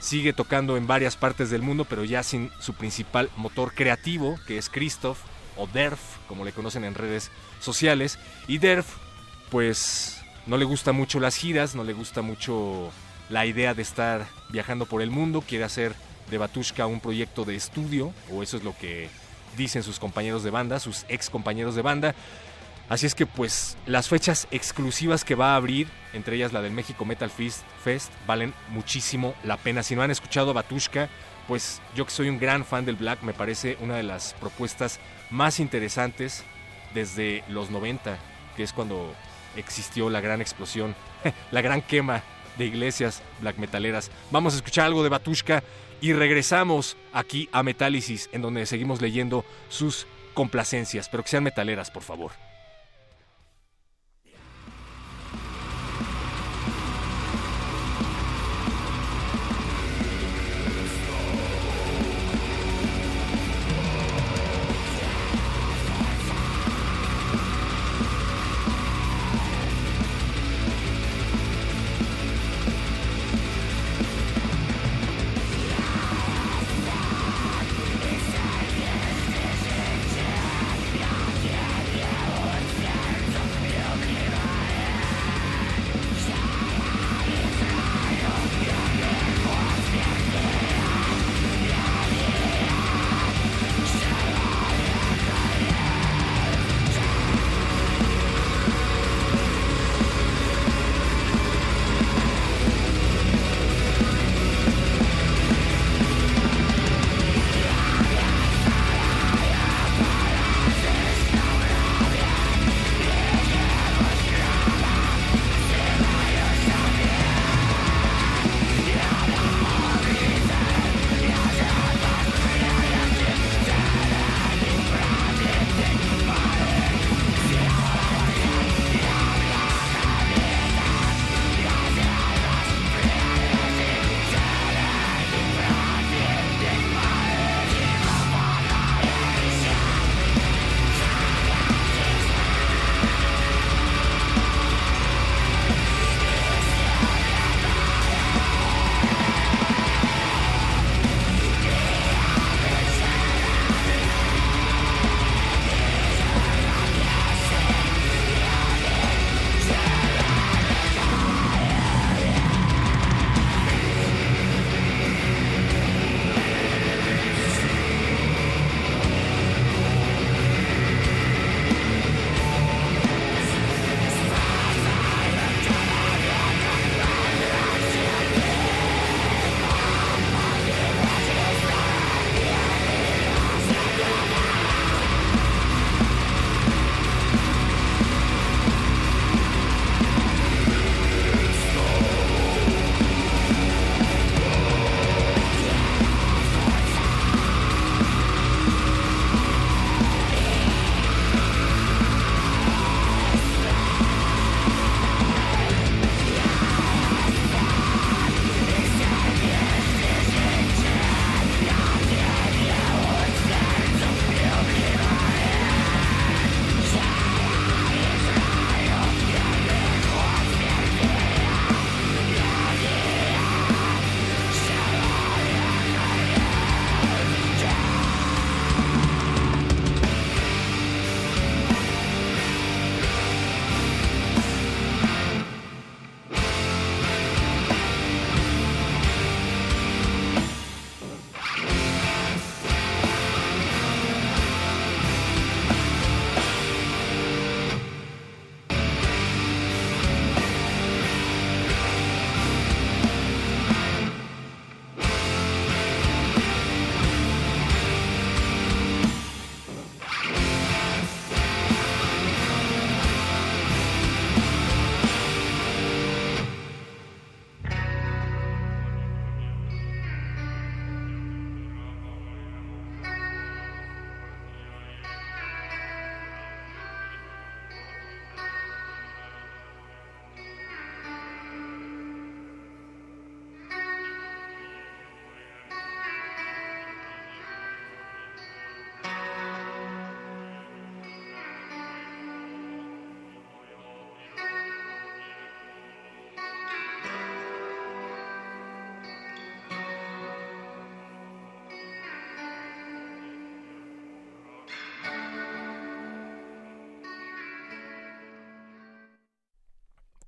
sigue 0.00 0.32
tocando 0.32 0.76
en 0.76 0.86
varias 0.86 1.16
partes 1.16 1.50
del 1.50 1.62
mundo, 1.62 1.84
pero 1.84 2.04
ya 2.04 2.22
sin 2.22 2.50
su 2.60 2.74
principal 2.74 3.30
motor 3.36 3.74
creativo, 3.74 4.38
que 4.46 4.58
es 4.58 4.68
Christoph 4.68 5.18
o 5.56 5.66
Derf, 5.66 6.00
como 6.26 6.44
le 6.44 6.52
conocen 6.52 6.84
en 6.84 6.94
redes 6.94 7.30
sociales. 7.60 8.18
Y 8.46 8.58
Derf, 8.58 8.86
pues 9.50 10.20
no 10.46 10.56
le 10.56 10.64
gusta 10.64 10.92
mucho 10.92 11.20
las 11.20 11.36
giras, 11.36 11.74
no 11.74 11.84
le 11.84 11.92
gusta 11.92 12.22
mucho 12.22 12.90
la 13.28 13.44
idea 13.46 13.74
de 13.74 13.82
estar 13.82 14.26
viajando 14.50 14.86
por 14.86 15.02
el 15.02 15.10
mundo, 15.10 15.42
quiere 15.46 15.64
hacer 15.64 15.94
de 16.30 16.38
Batushka 16.38 16.86
un 16.86 17.00
proyecto 17.00 17.44
de 17.44 17.56
estudio, 17.56 18.12
o 18.30 18.42
eso 18.42 18.56
es 18.56 18.64
lo 18.64 18.76
que 18.76 19.08
dicen 19.56 19.82
sus 19.82 19.98
compañeros 19.98 20.42
de 20.42 20.50
banda, 20.50 20.78
sus 20.78 21.04
ex 21.08 21.30
compañeros 21.30 21.74
de 21.74 21.82
banda. 21.82 22.14
Así 22.88 23.04
es 23.04 23.14
que 23.14 23.26
pues 23.26 23.76
las 23.86 24.08
fechas 24.08 24.48
exclusivas 24.50 25.24
que 25.24 25.34
va 25.34 25.52
a 25.52 25.56
abrir, 25.56 25.88
entre 26.14 26.36
ellas 26.36 26.54
la 26.54 26.62
del 26.62 26.72
México 26.72 27.04
Metal 27.04 27.30
Fest, 27.30 27.62
Fest 27.84 28.10
valen 28.26 28.54
muchísimo 28.70 29.34
la 29.44 29.58
pena. 29.58 29.82
Si 29.82 29.94
no 29.94 30.02
han 30.02 30.10
escuchado 30.10 30.50
a 30.50 30.54
Batushka, 30.54 31.10
pues 31.46 31.82
yo 31.94 32.06
que 32.06 32.10
soy 32.10 32.30
un 32.30 32.38
gran 32.38 32.64
fan 32.64 32.86
del 32.86 32.96
Black, 32.96 33.22
me 33.22 33.34
parece 33.34 33.76
una 33.80 33.96
de 33.96 34.04
las 34.04 34.32
propuestas 34.34 35.00
más 35.30 35.60
interesantes 35.60 36.44
desde 36.94 37.44
los 37.48 37.70
90, 37.70 38.16
que 38.56 38.62
es 38.62 38.72
cuando 38.72 39.14
existió 39.56 40.08
la 40.08 40.22
gran 40.22 40.40
explosión, 40.40 40.94
la 41.50 41.60
gran 41.60 41.82
quema 41.82 42.22
de 42.56 42.66
iglesias 42.66 43.22
black 43.40 43.58
metaleras. 43.58 44.10
Vamos 44.30 44.54
a 44.54 44.56
escuchar 44.56 44.86
algo 44.86 45.02
de 45.02 45.10
Batushka 45.10 45.62
y 46.00 46.12
regresamos 46.14 46.96
aquí 47.12 47.48
a 47.52 47.62
Metálisis, 47.62 48.30
en 48.32 48.42
donde 48.42 48.66
seguimos 48.66 49.00
leyendo 49.00 49.44
sus 49.68 50.06
complacencias, 50.34 51.08
pero 51.08 51.22
que 51.22 51.30
sean 51.30 51.44
metaleras, 51.44 51.90
por 51.90 52.02
favor. 52.02 52.47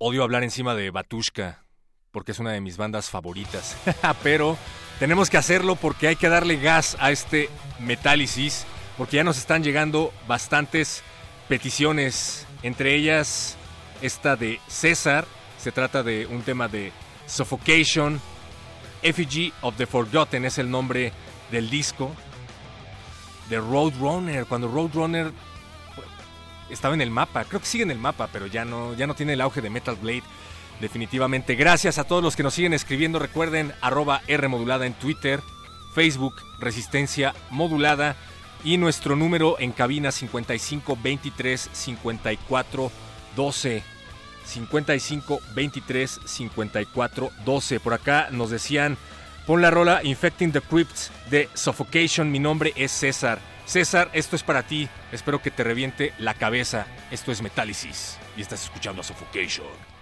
Odio 0.03 0.23
hablar 0.23 0.43
encima 0.43 0.73
de 0.73 0.89
Batushka, 0.89 1.63
porque 2.09 2.31
es 2.31 2.39
una 2.39 2.53
de 2.53 2.59
mis 2.59 2.75
bandas 2.75 3.11
favoritas. 3.11 3.77
Pero 4.23 4.57
tenemos 4.97 5.29
que 5.29 5.37
hacerlo 5.37 5.75
porque 5.75 6.07
hay 6.07 6.15
que 6.15 6.27
darle 6.27 6.57
gas 6.57 6.97
a 6.99 7.11
este 7.11 7.49
Metálisis, 7.77 8.65
porque 8.97 9.17
ya 9.17 9.23
nos 9.23 9.37
están 9.37 9.63
llegando 9.63 10.11
bastantes 10.27 11.03
peticiones, 11.47 12.47
entre 12.63 12.95
ellas 12.95 13.57
esta 14.01 14.35
de 14.35 14.59
César, 14.67 15.27
se 15.59 15.71
trata 15.71 16.01
de 16.01 16.25
un 16.25 16.41
tema 16.41 16.67
de 16.67 16.91
Suffocation, 17.27 18.19
Effigy 19.03 19.53
of 19.61 19.77
the 19.77 19.85
Forgotten 19.85 20.45
es 20.45 20.57
el 20.57 20.71
nombre 20.71 21.13
del 21.51 21.69
disco, 21.69 22.11
de 23.51 23.59
Roadrunner, 23.59 24.47
cuando 24.47 24.67
Roadrunner 24.67 25.31
estaba 26.71 26.93
en 26.93 27.01
el 27.01 27.11
mapa, 27.11 27.45
creo 27.45 27.59
que 27.59 27.65
sigue 27.65 27.83
en 27.83 27.91
el 27.91 27.99
mapa, 27.99 28.29
pero 28.31 28.47
ya 28.47 28.65
no, 28.65 28.93
ya 28.93 29.07
no 29.07 29.15
tiene 29.15 29.33
el 29.33 29.41
auge 29.41 29.61
de 29.61 29.69
Metal 29.69 29.95
Blade. 29.95 30.23
Definitivamente. 30.79 31.53
Gracias 31.53 31.99
a 31.99 32.05
todos 32.05 32.23
los 32.23 32.35
que 32.35 32.41
nos 32.41 32.55
siguen 32.55 32.73
escribiendo. 32.73 33.19
Recuerden 33.19 33.71
arroba 33.81 34.21
R 34.27 34.47
en 34.47 34.93
Twitter, 34.95 35.39
Facebook, 35.93 36.41
Resistencia 36.59 37.35
Modulada 37.51 38.15
y 38.63 38.77
nuestro 38.77 39.15
número 39.15 39.59
en 39.59 39.71
cabina 39.71 40.11
55 40.11 40.97
23 41.01 41.69
54 41.71 42.91
12. 43.35 43.83
55 44.43 45.39
23 45.53 46.19
54 46.25 47.31
12. 47.45 47.79
Por 47.79 47.93
acá 47.93 48.29
nos 48.31 48.49
decían, 48.49 48.97
pon 49.45 49.61
la 49.61 49.69
rola 49.71 50.01
Infecting 50.03 50.51
the 50.51 50.61
Crypts 50.61 51.11
de 51.29 51.47
Suffocation. 51.53 52.31
Mi 52.31 52.39
nombre 52.39 52.73
es 52.75 52.91
César. 52.91 53.39
César, 53.65 54.09
esto 54.13 54.35
es 54.35 54.43
para 54.43 54.63
ti. 54.63 54.89
Espero 55.11 55.41
que 55.41 55.51
te 55.51 55.63
reviente 55.63 56.13
la 56.17 56.33
cabeza. 56.33 56.85
Esto 57.09 57.31
es 57.31 57.41
Metálisis 57.41 58.17
y 58.35 58.41
estás 58.41 58.63
escuchando 58.63 59.01
a 59.01 59.03
Suffocation. 59.03 60.00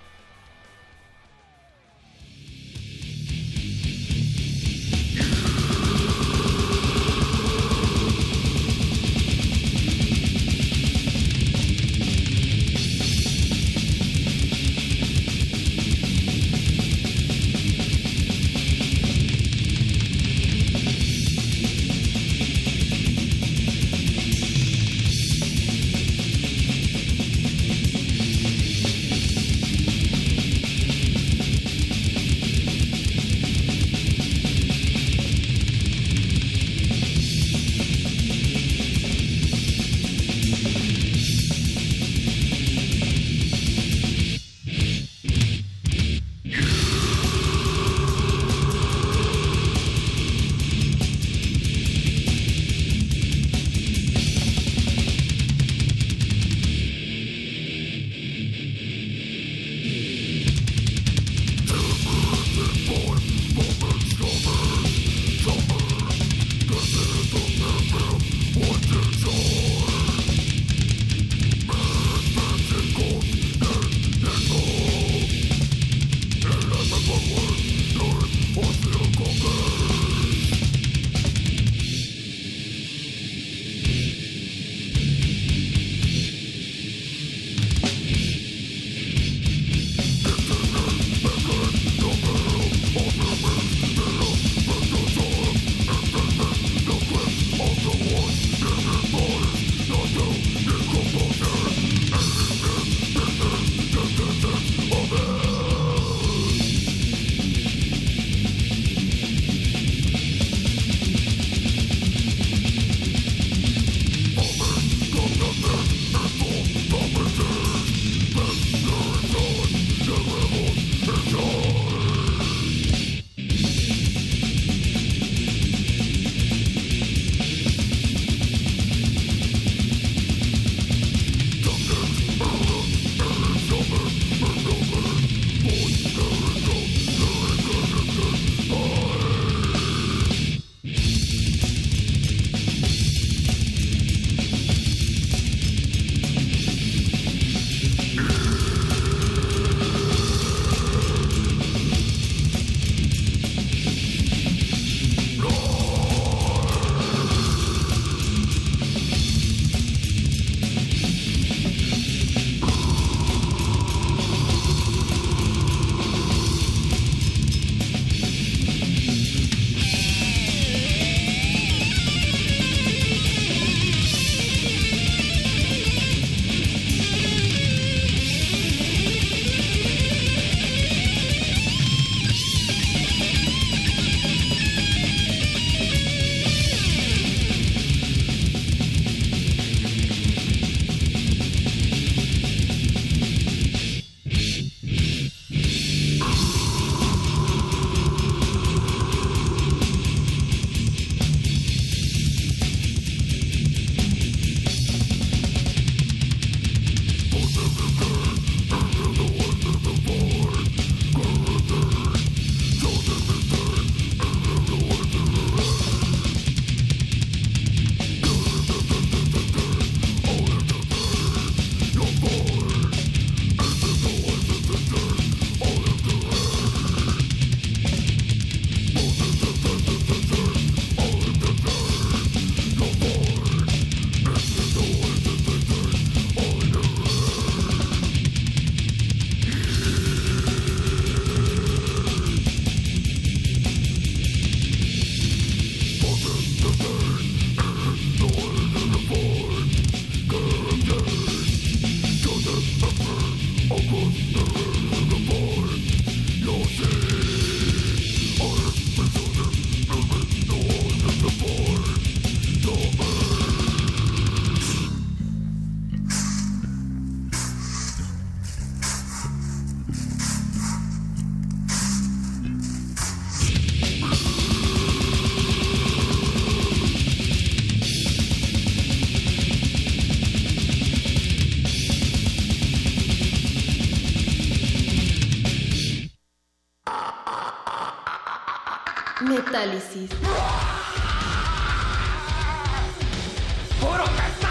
¡Puro 293.79 294.05
metal! 294.11 294.49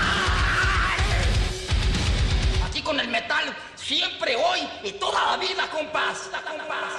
Aquí 2.67 2.81
con 2.81 2.99
el 2.99 3.09
metal, 3.09 3.55
siempre, 3.77 4.37
hoy 4.37 4.61
y 4.85 4.93
toda 4.93 5.33
la 5.33 5.37
vida, 5.37 5.69
compás. 5.71 6.31
compás. 6.33 6.95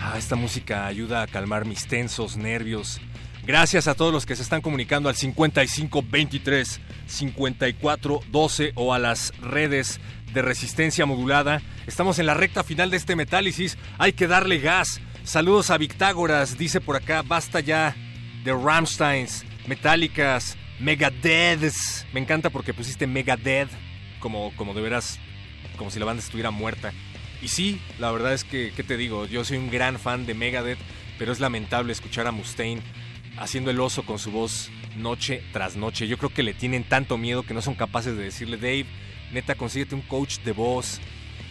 Ah, 0.00 0.14
esta 0.16 0.36
música 0.36 0.86
ayuda 0.86 1.22
a 1.22 1.26
calmar 1.26 1.64
mis 1.64 1.88
tensos 1.88 2.36
nervios. 2.36 3.00
Gracias 3.44 3.88
a 3.88 3.94
todos 3.94 4.12
los 4.12 4.24
que 4.24 4.36
se 4.36 4.42
están 4.42 4.60
comunicando 4.60 5.08
al 5.08 5.16
5523 5.16 6.80
5412 7.06 8.72
o 8.76 8.94
a 8.94 9.00
las 9.00 9.32
redes 9.40 10.00
de 10.32 10.42
resistencia 10.42 11.06
modulada. 11.06 11.62
Estamos 11.86 12.18
en 12.18 12.26
la 12.26 12.34
recta 12.34 12.64
final 12.64 12.90
de 12.90 12.96
este 12.96 13.16
Metálisis. 13.16 13.78
Hay 13.98 14.12
que 14.12 14.26
darle 14.26 14.58
gas. 14.58 15.00
Saludos 15.24 15.70
a 15.70 15.78
Victágoras, 15.78 16.58
dice 16.58 16.80
por 16.80 16.96
acá, 16.96 17.22
basta 17.22 17.60
ya 17.60 17.94
de 18.44 18.52
Ramsteins, 18.52 19.44
Metálicas, 19.66 20.56
Megadeths. 20.80 22.06
Me 22.12 22.20
encanta 22.20 22.50
porque 22.50 22.74
pusiste 22.74 23.06
Megadeth 23.06 23.70
como, 24.18 24.54
como 24.56 24.74
de 24.74 24.80
veras, 24.80 25.20
como 25.76 25.90
si 25.90 25.98
la 25.98 26.06
banda 26.06 26.22
estuviera 26.22 26.50
muerta. 26.50 26.92
Y 27.40 27.48
sí, 27.48 27.80
la 27.98 28.10
verdad 28.10 28.32
es 28.32 28.44
que, 28.44 28.72
¿qué 28.74 28.82
te 28.82 28.96
digo? 28.96 29.26
Yo 29.26 29.44
soy 29.44 29.58
un 29.58 29.70
gran 29.70 29.98
fan 29.98 30.26
de 30.26 30.34
Megadeth, 30.34 30.78
pero 31.18 31.32
es 31.32 31.40
lamentable 31.40 31.92
escuchar 31.92 32.26
a 32.26 32.32
Mustaine 32.32 32.82
haciendo 33.38 33.70
el 33.70 33.80
oso 33.80 34.04
con 34.04 34.18
su 34.18 34.30
voz 34.30 34.70
noche 34.96 35.42
tras 35.52 35.76
noche. 35.76 36.06
Yo 36.06 36.18
creo 36.18 36.30
que 36.30 36.42
le 36.42 36.54
tienen 36.54 36.84
tanto 36.84 37.18
miedo 37.18 37.42
que 37.42 37.54
no 37.54 37.62
son 37.62 37.74
capaces 37.74 38.16
de 38.16 38.24
decirle, 38.24 38.56
Dave, 38.56 38.86
neta, 39.32 39.54
consíguete 39.54 39.94
un 39.94 40.02
coach 40.02 40.40
de 40.40 40.52
voz. 40.52 41.00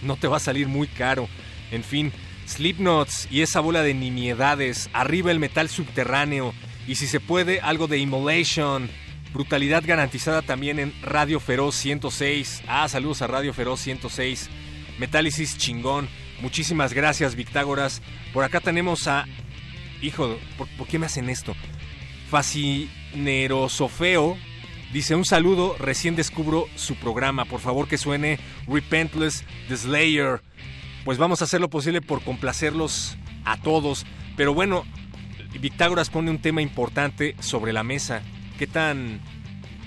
No 0.04 0.16
te 0.16 0.28
va 0.28 0.38
a 0.38 0.42
salir 0.42 0.68
muy 0.68 0.88
caro. 0.88 1.28
En 1.72 1.84
fin, 1.84 2.12
Slipknots 2.48 3.28
y 3.32 3.42
esa 3.42 3.60
bola 3.60 3.84
de 3.84 3.94
nimiedades. 3.94 4.90
Arriba 4.94 5.32
el 5.32 5.40
metal 5.40 5.68
subterráneo. 5.70 6.54
Y 6.88 6.96
si 6.96 7.08
se 7.08 7.20
puede, 7.20 7.60
algo 7.62 7.88
de 7.88 7.98
Immolation. 7.98 8.90
Brutalidad 9.34 9.84
garantizada 9.86 10.42
también 10.42 10.80
en 10.80 10.94
Radio 11.02 11.40
Feroz 11.40 11.76
106. 11.76 12.64
Ah, 12.68 12.90
saludos 12.90 13.22
a 13.22 13.28
Radio 13.28 13.54
Feroz 13.54 13.80
106. 13.82 14.50
Metálisis 15.00 15.58
chingón. 15.58 16.10
Muchísimas 16.42 16.94
gracias, 16.94 17.36
Victágoras. 17.36 18.02
Por 18.34 18.44
acá 18.44 18.60
tenemos 18.60 19.08
a. 19.08 19.26
Hijo, 20.02 20.38
¿por, 20.58 20.68
¿por 20.76 20.88
qué 20.88 21.00
me 21.00 21.06
hacen 21.06 21.30
esto? 21.30 21.56
Fascinerosofeo 22.30 24.38
Dice 24.94 25.16
un 25.16 25.24
saludo, 25.24 25.78
recién 25.80 26.18
descubro 26.18 26.68
su 26.76 26.96
programa. 26.96 27.46
Por 27.46 27.62
favor 27.62 27.88
que 27.88 27.98
suene 27.98 28.40
Repentless 28.68 29.46
The 29.70 29.78
Slayer. 29.78 30.42
Pues 31.06 31.18
vamos 31.18 31.42
a 31.42 31.46
hacer 31.46 31.62
lo 31.62 31.70
posible 31.70 32.02
por 32.02 32.22
complacerlos 32.22 33.18
a 33.46 33.56
todos. 33.56 34.06
Pero 34.36 34.54
bueno, 34.54 34.84
Victágoras 35.62 36.10
pone 36.10 36.30
un 36.30 36.42
tema 36.42 36.62
importante 36.62 37.38
sobre 37.40 37.72
la 37.72 37.84
mesa. 37.84 38.22
¿Qué 38.60 38.68
tan 38.68 39.22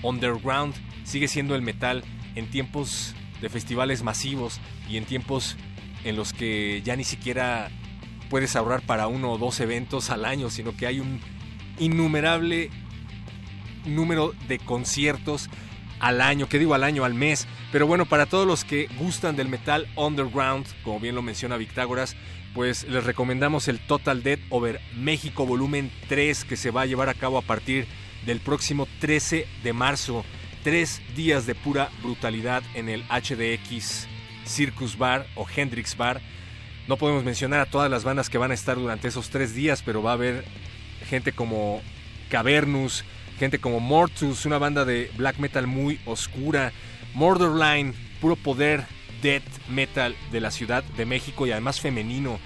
underground 0.01 0.73
sigue 1.03 1.27
siendo 1.27 1.53
el 1.53 1.61
metal 1.61 2.03
en 2.33 2.49
tiempos 2.49 3.13
de 3.41 3.49
festivales 3.49 4.01
masivos 4.01 4.59
y 4.89 4.97
en 4.97 5.05
tiempos 5.05 5.55
en 6.03 6.15
los 6.15 6.33
que 6.33 6.81
ya 6.83 6.95
ni 6.95 7.03
siquiera 7.03 7.69
puedes 8.31 8.55
ahorrar 8.55 8.81
para 8.81 9.05
uno 9.05 9.33
o 9.33 9.37
dos 9.37 9.59
eventos 9.59 10.09
al 10.09 10.25
año, 10.25 10.49
sino 10.49 10.75
que 10.75 10.87
hay 10.87 10.99
un 10.99 11.19
innumerable 11.77 12.71
número 13.85 14.33
de 14.47 14.59
conciertos 14.59 15.49
al 15.99 16.21
año, 16.21 16.47
que 16.47 16.59
digo 16.59 16.73
al 16.73 16.83
año, 16.83 17.05
al 17.05 17.13
mes. 17.13 17.47
Pero 17.71 17.87
bueno, 17.87 18.05
para 18.05 18.25
todos 18.25 18.47
los 18.47 18.63
que 18.63 18.87
gustan 18.97 19.35
del 19.35 19.49
metal 19.49 19.87
underground, 19.95 20.65
como 20.83 20.99
bien 20.99 21.15
lo 21.15 21.21
menciona 21.21 21.57
Victágoras, 21.57 22.15
pues 22.53 22.87
les 22.87 23.03
recomendamos 23.03 23.67
el 23.67 23.79
Total 23.79 24.23
Dead 24.23 24.39
Over 24.49 24.79
México 24.95 25.45
Volumen 25.45 25.91
3 26.07 26.45
que 26.45 26.55
se 26.55 26.71
va 26.71 26.81
a 26.81 26.85
llevar 26.85 27.09
a 27.09 27.13
cabo 27.13 27.37
a 27.37 27.41
partir 27.41 27.85
del 28.25 28.39
próximo 28.39 28.87
13 28.99 29.45
de 29.63 29.73
marzo. 29.73 30.23
Tres 30.63 31.01
días 31.15 31.45
de 31.45 31.53
pura 31.53 31.89
brutalidad 32.01 32.63
en 32.73 32.89
el 32.89 33.03
HDX 33.03 34.07
Circus 34.45 34.97
Bar 34.97 35.27
o 35.35 35.45
Hendrix 35.53 35.97
Bar. 35.97 36.21
No 36.87 36.97
podemos 36.97 37.23
mencionar 37.23 37.59
a 37.59 37.65
todas 37.65 37.89
las 37.91 38.03
bandas 38.03 38.29
que 38.29 38.37
van 38.37 38.51
a 38.51 38.55
estar 38.55 38.77
durante 38.77 39.07
esos 39.07 39.29
tres 39.29 39.53
días, 39.53 39.83
pero 39.83 40.01
va 40.01 40.11
a 40.11 40.13
haber 40.13 40.45
gente 41.07 41.33
como 41.33 41.81
Cavernus, 42.29 43.03
gente 43.37 43.59
como 43.59 43.79
Mortus, 43.79 44.45
una 44.45 44.57
banda 44.57 44.85
de 44.85 45.11
black 45.17 45.37
metal 45.37 45.67
muy 45.67 45.99
oscura, 46.05 46.71
Murderline, 47.13 47.93
puro 48.21 48.35
poder 48.35 48.85
death 49.21 49.43
metal 49.69 50.15
de 50.31 50.39
la 50.39 50.51
Ciudad 50.51 50.83
de 50.83 51.05
México 51.05 51.47
y 51.47 51.51
además 51.51 51.79
femenino. 51.79 52.39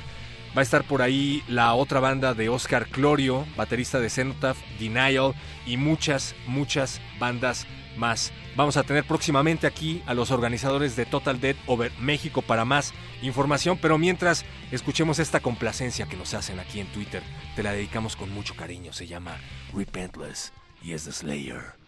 Va 0.57 0.61
a 0.61 0.63
estar 0.63 0.83
por 0.83 1.01
ahí 1.01 1.43
la 1.47 1.73
otra 1.75 1.99
banda 1.99 2.33
de 2.33 2.49
Oscar 2.49 2.87
Clorio, 2.87 3.45
baterista 3.55 3.99
de 3.99 4.09
Cenotaph, 4.09 4.57
Denial 4.79 5.35
y 5.67 5.77
muchas, 5.77 6.35
muchas 6.47 6.99
bandas 7.19 7.67
más. 7.97 8.31
Vamos 8.55 8.75
a 8.77 8.83
tener 8.83 9.03
próximamente 9.03 9.67
aquí 9.67 10.01
a 10.07 10.13
los 10.13 10.31
organizadores 10.31 10.95
de 10.95 11.05
Total 11.05 11.39
Dead 11.39 11.55
Over 11.67 11.91
México 11.99 12.41
para 12.41 12.65
más 12.65 12.93
información, 13.21 13.77
pero 13.79 13.97
mientras 13.97 14.43
escuchemos 14.71 15.19
esta 15.19 15.39
complacencia 15.39 16.07
que 16.07 16.17
nos 16.17 16.33
hacen 16.33 16.59
aquí 16.59 16.79
en 16.79 16.87
Twitter, 16.87 17.21
te 17.55 17.61
la 17.63 17.73
dedicamos 17.73 18.15
con 18.15 18.31
mucho 18.31 18.55
cariño, 18.55 18.91
se 18.91 19.05
llama 19.05 19.37
Repentless 19.73 20.51
y 20.83 20.93
es 20.93 21.05
The 21.05 21.11
Slayer. 21.11 21.79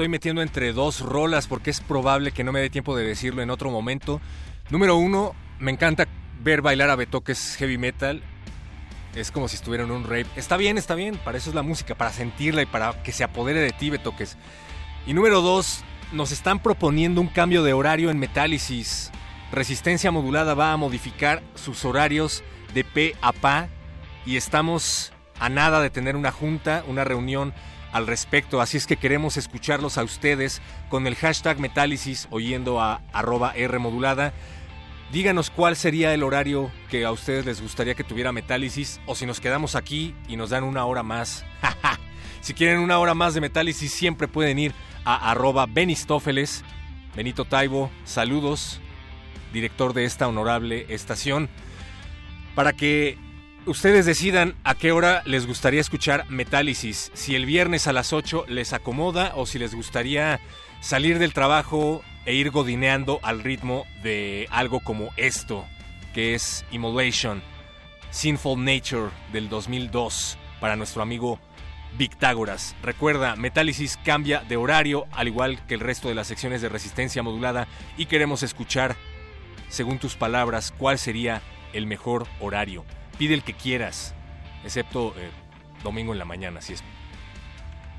Estoy 0.00 0.08
metiendo 0.08 0.40
entre 0.40 0.72
dos 0.72 1.00
rolas 1.00 1.46
porque 1.46 1.68
es 1.68 1.82
probable 1.82 2.32
que 2.32 2.42
no 2.42 2.52
me 2.52 2.60
dé 2.60 2.70
tiempo 2.70 2.96
de 2.96 3.04
decirlo 3.04 3.42
en 3.42 3.50
otro 3.50 3.70
momento. 3.70 4.18
Número 4.70 4.96
uno, 4.96 5.34
me 5.58 5.70
encanta 5.70 6.08
ver 6.42 6.62
bailar 6.62 6.88
a 6.88 6.96
Betoques 6.96 7.56
heavy 7.56 7.76
metal. 7.76 8.22
Es 9.14 9.30
como 9.30 9.46
si 9.46 9.56
estuviera 9.56 9.84
en 9.84 9.90
un 9.90 10.04
rave. 10.04 10.24
Está 10.36 10.56
bien, 10.56 10.78
está 10.78 10.94
bien, 10.94 11.18
para 11.22 11.36
eso 11.36 11.50
es 11.50 11.54
la 11.54 11.60
música, 11.60 11.94
para 11.96 12.14
sentirla 12.14 12.62
y 12.62 12.64
para 12.64 13.02
que 13.02 13.12
se 13.12 13.24
apodere 13.24 13.60
de 13.60 13.72
ti, 13.72 13.90
Betoques. 13.90 14.38
Y 15.06 15.12
número 15.12 15.42
dos, 15.42 15.84
nos 16.12 16.32
están 16.32 16.62
proponiendo 16.62 17.20
un 17.20 17.28
cambio 17.28 17.62
de 17.62 17.74
horario 17.74 18.08
en 18.08 18.18
Metálisis. 18.18 19.10
Resistencia 19.52 20.10
modulada 20.10 20.54
va 20.54 20.72
a 20.72 20.78
modificar 20.78 21.42
sus 21.56 21.84
horarios 21.84 22.42
de 22.72 22.84
P 22.84 23.16
a 23.20 23.32
PA 23.32 23.68
y 24.24 24.36
estamos 24.36 25.12
a 25.38 25.50
nada 25.50 25.82
de 25.82 25.90
tener 25.90 26.16
una 26.16 26.32
junta, 26.32 26.84
una 26.88 27.04
reunión 27.04 27.52
al 27.92 28.06
respecto, 28.06 28.60
así 28.60 28.76
es 28.76 28.86
que 28.86 28.96
queremos 28.96 29.36
escucharlos 29.36 29.98
a 29.98 30.04
ustedes 30.04 30.62
con 30.88 31.06
el 31.06 31.16
hashtag 31.16 31.58
Metálisis 31.58 32.28
oyendo 32.30 32.80
a 32.80 33.02
arroba 33.12 33.52
R. 33.54 33.78
Díganos 35.12 35.50
cuál 35.50 35.74
sería 35.74 36.14
el 36.14 36.22
horario 36.22 36.70
que 36.88 37.04
a 37.04 37.10
ustedes 37.10 37.44
les 37.44 37.60
gustaría 37.60 37.96
que 37.96 38.04
tuviera 38.04 38.30
Metálisis 38.30 39.00
o 39.06 39.16
si 39.16 39.26
nos 39.26 39.40
quedamos 39.40 39.74
aquí 39.74 40.14
y 40.28 40.36
nos 40.36 40.50
dan 40.50 40.62
una 40.62 40.84
hora 40.84 41.02
más. 41.02 41.44
si 42.40 42.54
quieren 42.54 42.78
una 42.78 42.98
hora 42.98 43.14
más 43.14 43.34
de 43.34 43.40
Metálisis 43.40 43.92
siempre 43.92 44.28
pueden 44.28 44.60
ir 44.60 44.72
a 45.04 45.30
arroba 45.32 45.66
Benistófeles. 45.66 46.62
Benito 47.16 47.44
Taibo, 47.44 47.90
saludos, 48.04 48.80
director 49.52 49.94
de 49.94 50.04
esta 50.04 50.28
honorable 50.28 50.86
estación, 50.90 51.48
para 52.54 52.72
que 52.72 53.18
ustedes 53.70 54.04
decidan 54.04 54.56
a 54.64 54.74
qué 54.74 54.90
hora 54.90 55.22
les 55.26 55.46
gustaría 55.46 55.80
escuchar 55.80 56.28
Metálisis, 56.28 57.12
si 57.14 57.36
el 57.36 57.46
viernes 57.46 57.86
a 57.86 57.92
las 57.92 58.12
8 58.12 58.46
les 58.48 58.72
acomoda 58.72 59.32
o 59.36 59.46
si 59.46 59.60
les 59.60 59.76
gustaría 59.76 60.40
salir 60.80 61.20
del 61.20 61.32
trabajo 61.32 62.02
e 62.26 62.34
ir 62.34 62.50
godineando 62.50 63.20
al 63.22 63.42
ritmo 63.44 63.86
de 64.02 64.48
algo 64.50 64.80
como 64.80 65.10
esto, 65.16 65.64
que 66.12 66.34
es 66.34 66.64
Immolation, 66.72 67.42
Sinful 68.10 68.64
Nature 68.64 69.10
del 69.32 69.48
2002, 69.48 70.36
para 70.60 70.74
nuestro 70.74 71.02
amigo 71.02 71.38
Victágoras. 71.96 72.74
Recuerda, 72.82 73.36
Metálisis 73.36 73.98
cambia 74.04 74.40
de 74.40 74.56
horario, 74.56 75.06
al 75.12 75.28
igual 75.28 75.64
que 75.66 75.74
el 75.74 75.80
resto 75.80 76.08
de 76.08 76.16
las 76.16 76.26
secciones 76.26 76.60
de 76.60 76.68
resistencia 76.68 77.22
modulada, 77.22 77.68
y 77.96 78.06
queremos 78.06 78.42
escuchar, 78.42 78.96
según 79.68 80.00
tus 80.00 80.16
palabras, 80.16 80.74
cuál 80.76 80.98
sería 80.98 81.40
el 81.72 81.86
mejor 81.86 82.26
horario. 82.40 82.84
Pide 83.20 83.34
el 83.34 83.42
que 83.42 83.52
quieras, 83.52 84.14
excepto 84.64 85.12
eh, 85.18 85.28
domingo 85.84 86.14
en 86.14 86.18
la 86.18 86.24
mañana, 86.24 86.62
si 86.62 86.72
es, 86.72 86.82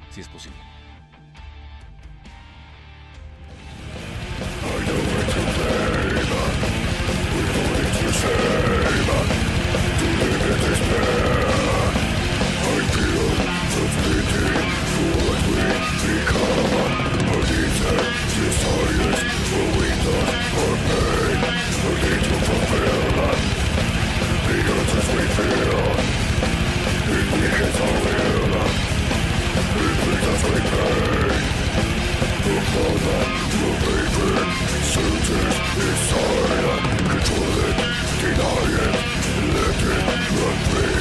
si 0.09 0.21
es 0.21 0.27
posible. 0.27 0.57
Desire, 35.81 36.77
control 37.09 37.57
it, 37.65 37.77
deny 38.21 38.69
it, 38.85 38.95
let 39.55 39.81
it 39.81 40.31
run 40.37 40.57
free. 40.69 41.00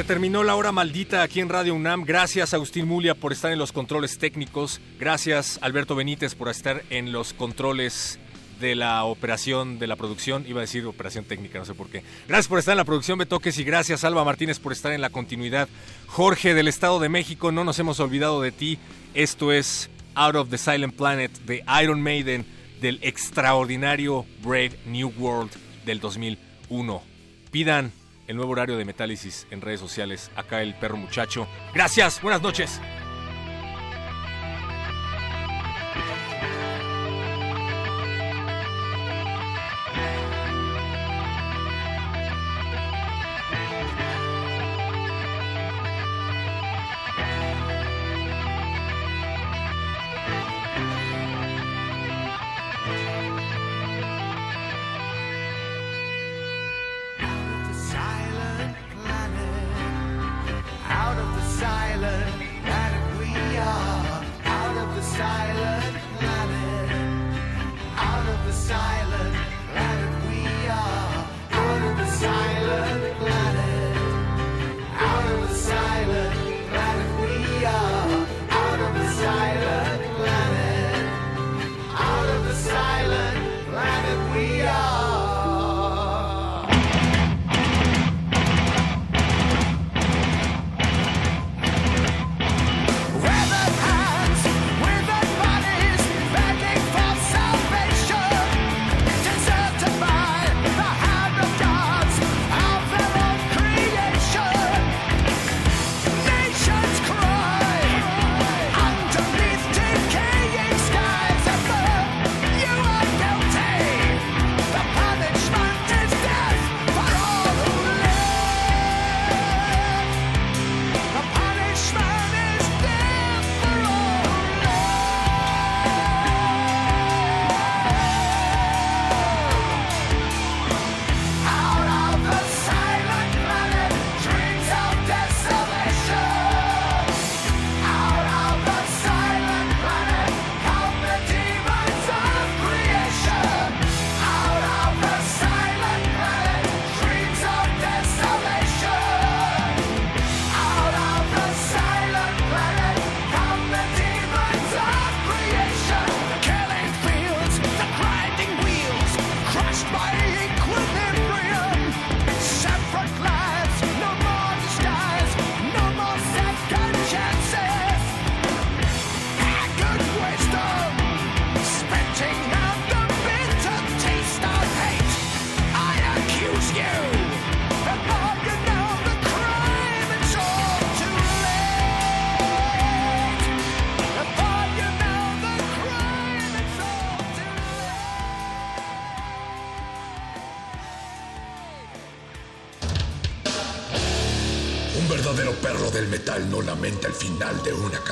Se 0.00 0.04
terminó 0.04 0.42
la 0.44 0.56
hora 0.56 0.72
maldita 0.72 1.22
aquí 1.22 1.40
en 1.40 1.50
Radio 1.50 1.74
UNAM. 1.74 2.04
Gracias 2.06 2.54
Agustín 2.54 2.88
Mulia 2.88 3.14
por 3.14 3.34
estar 3.34 3.52
en 3.52 3.58
los 3.58 3.70
controles 3.70 4.16
técnicos. 4.16 4.80
Gracias 4.98 5.58
Alberto 5.60 5.94
Benítez 5.94 6.34
por 6.34 6.48
estar 6.48 6.82
en 6.88 7.12
los 7.12 7.34
controles 7.34 8.18
de 8.60 8.74
la 8.74 9.04
operación 9.04 9.78
de 9.78 9.86
la 9.86 9.96
producción. 9.96 10.46
Iba 10.48 10.60
a 10.60 10.62
decir 10.62 10.86
operación 10.86 11.26
técnica, 11.26 11.58
no 11.58 11.66
sé 11.66 11.74
por 11.74 11.90
qué. 11.90 12.02
Gracias 12.26 12.48
por 12.48 12.58
estar 12.58 12.72
en 12.72 12.78
la 12.78 12.86
producción 12.86 13.18
Betoques 13.18 13.58
y 13.58 13.62
gracias 13.62 14.02
Alba 14.02 14.24
Martínez 14.24 14.58
por 14.58 14.72
estar 14.72 14.90
en 14.90 15.02
la 15.02 15.10
continuidad. 15.10 15.68
Jorge 16.06 16.54
del 16.54 16.68
Estado 16.68 16.98
de 16.98 17.10
México, 17.10 17.52
no 17.52 17.64
nos 17.64 17.78
hemos 17.78 18.00
olvidado 18.00 18.40
de 18.40 18.52
ti. 18.52 18.78
Esto 19.12 19.52
es 19.52 19.90
Out 20.14 20.36
of 20.36 20.48
the 20.48 20.56
Silent 20.56 20.94
Planet 20.94 21.30
de 21.40 21.62
Iron 21.82 22.00
Maiden 22.00 22.46
del 22.80 23.00
extraordinario 23.02 24.24
Brave 24.42 24.78
New 24.86 25.12
World 25.18 25.50
del 25.84 26.00
2001. 26.00 27.02
Pidan 27.50 27.92
el 28.30 28.36
nuevo 28.36 28.52
horario 28.52 28.76
de 28.76 28.84
Metálisis 28.84 29.48
en 29.50 29.60
redes 29.60 29.80
sociales. 29.80 30.30
Acá 30.36 30.62
el 30.62 30.74
perro 30.76 30.96
muchacho. 30.96 31.48
Gracias, 31.74 32.22
buenas 32.22 32.40
noches. 32.40 32.80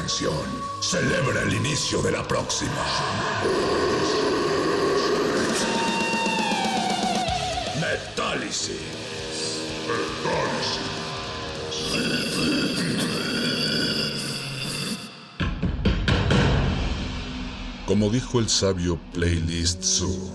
Celebra 0.08 1.42
el 1.42 1.52
inicio 1.52 2.00
de 2.00 2.12
la 2.12 2.26
próxima. 2.26 2.72
Metálisis. 7.78 8.80
Como 17.86 18.08
dijo 18.08 18.38
el 18.38 18.48
sabio 18.48 18.98
Playlist 19.12 19.82
Zoo, 19.82 20.32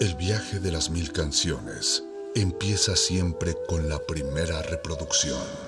el 0.00 0.16
viaje 0.16 0.58
de 0.58 0.72
las 0.72 0.90
mil 0.90 1.12
canciones 1.12 2.02
empieza 2.34 2.96
siempre 2.96 3.54
con 3.68 3.88
la 3.88 4.00
primera 4.00 4.62
reproducción. 4.62 5.67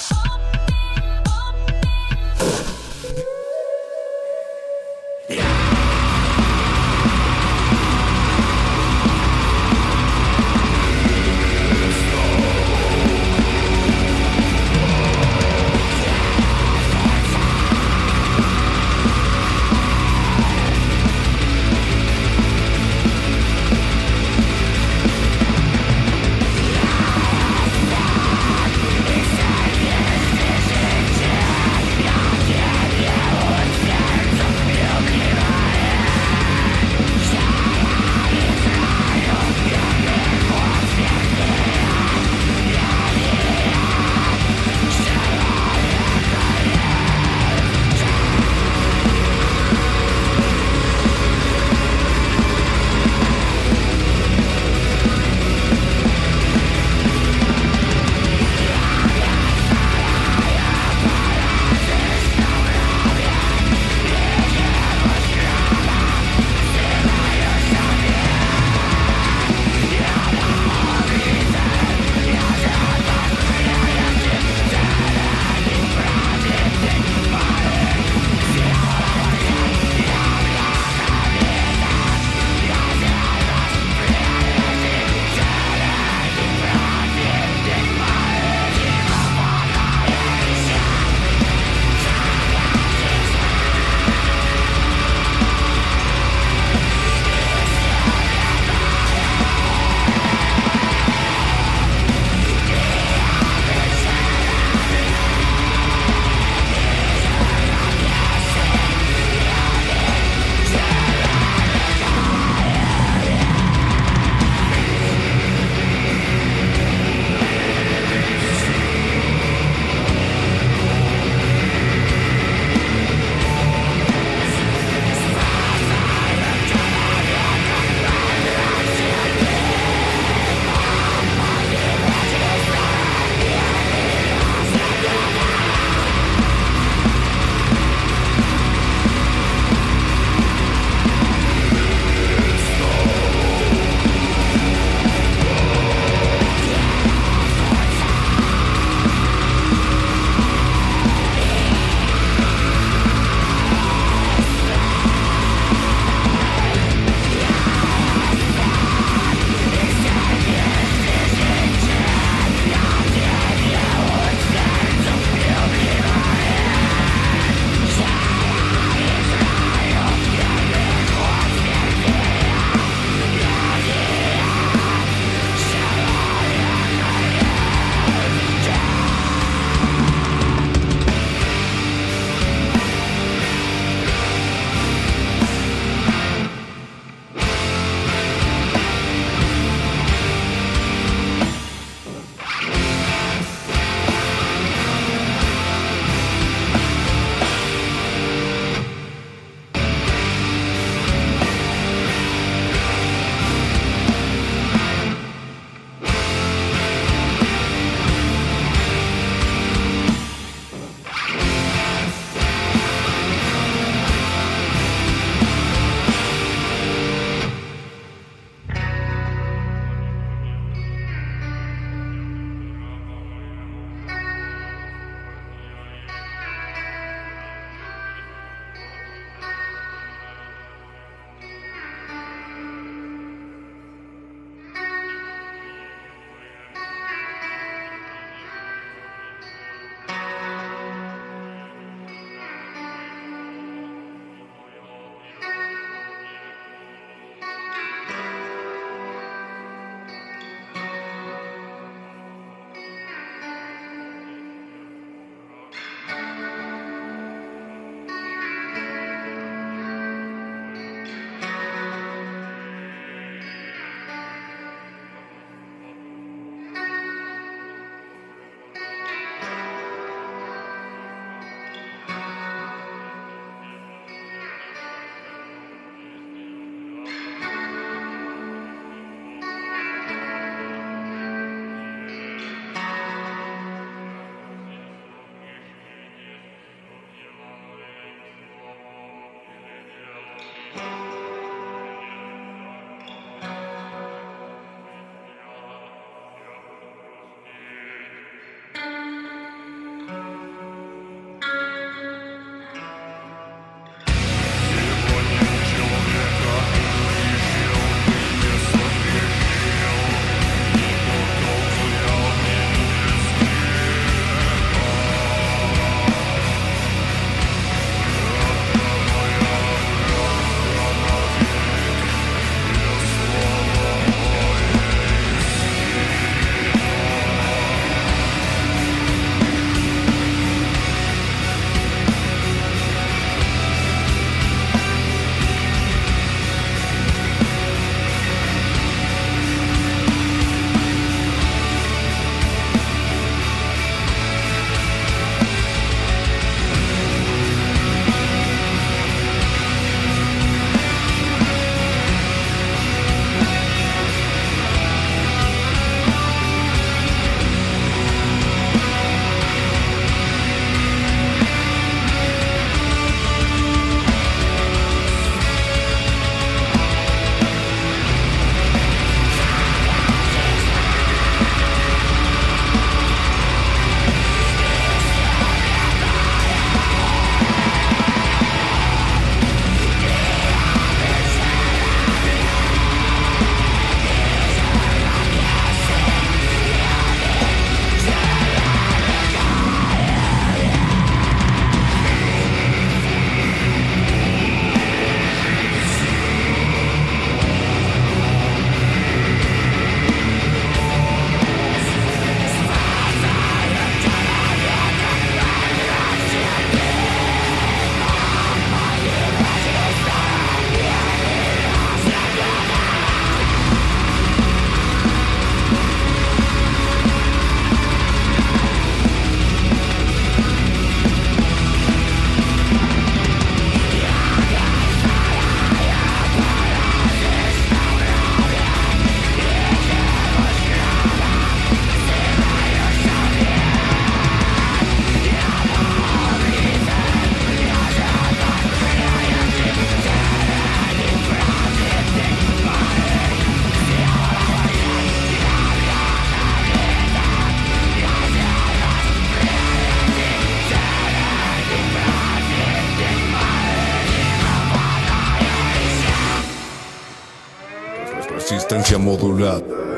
Resistencia 458.71 458.97
modulada. 458.97 459.90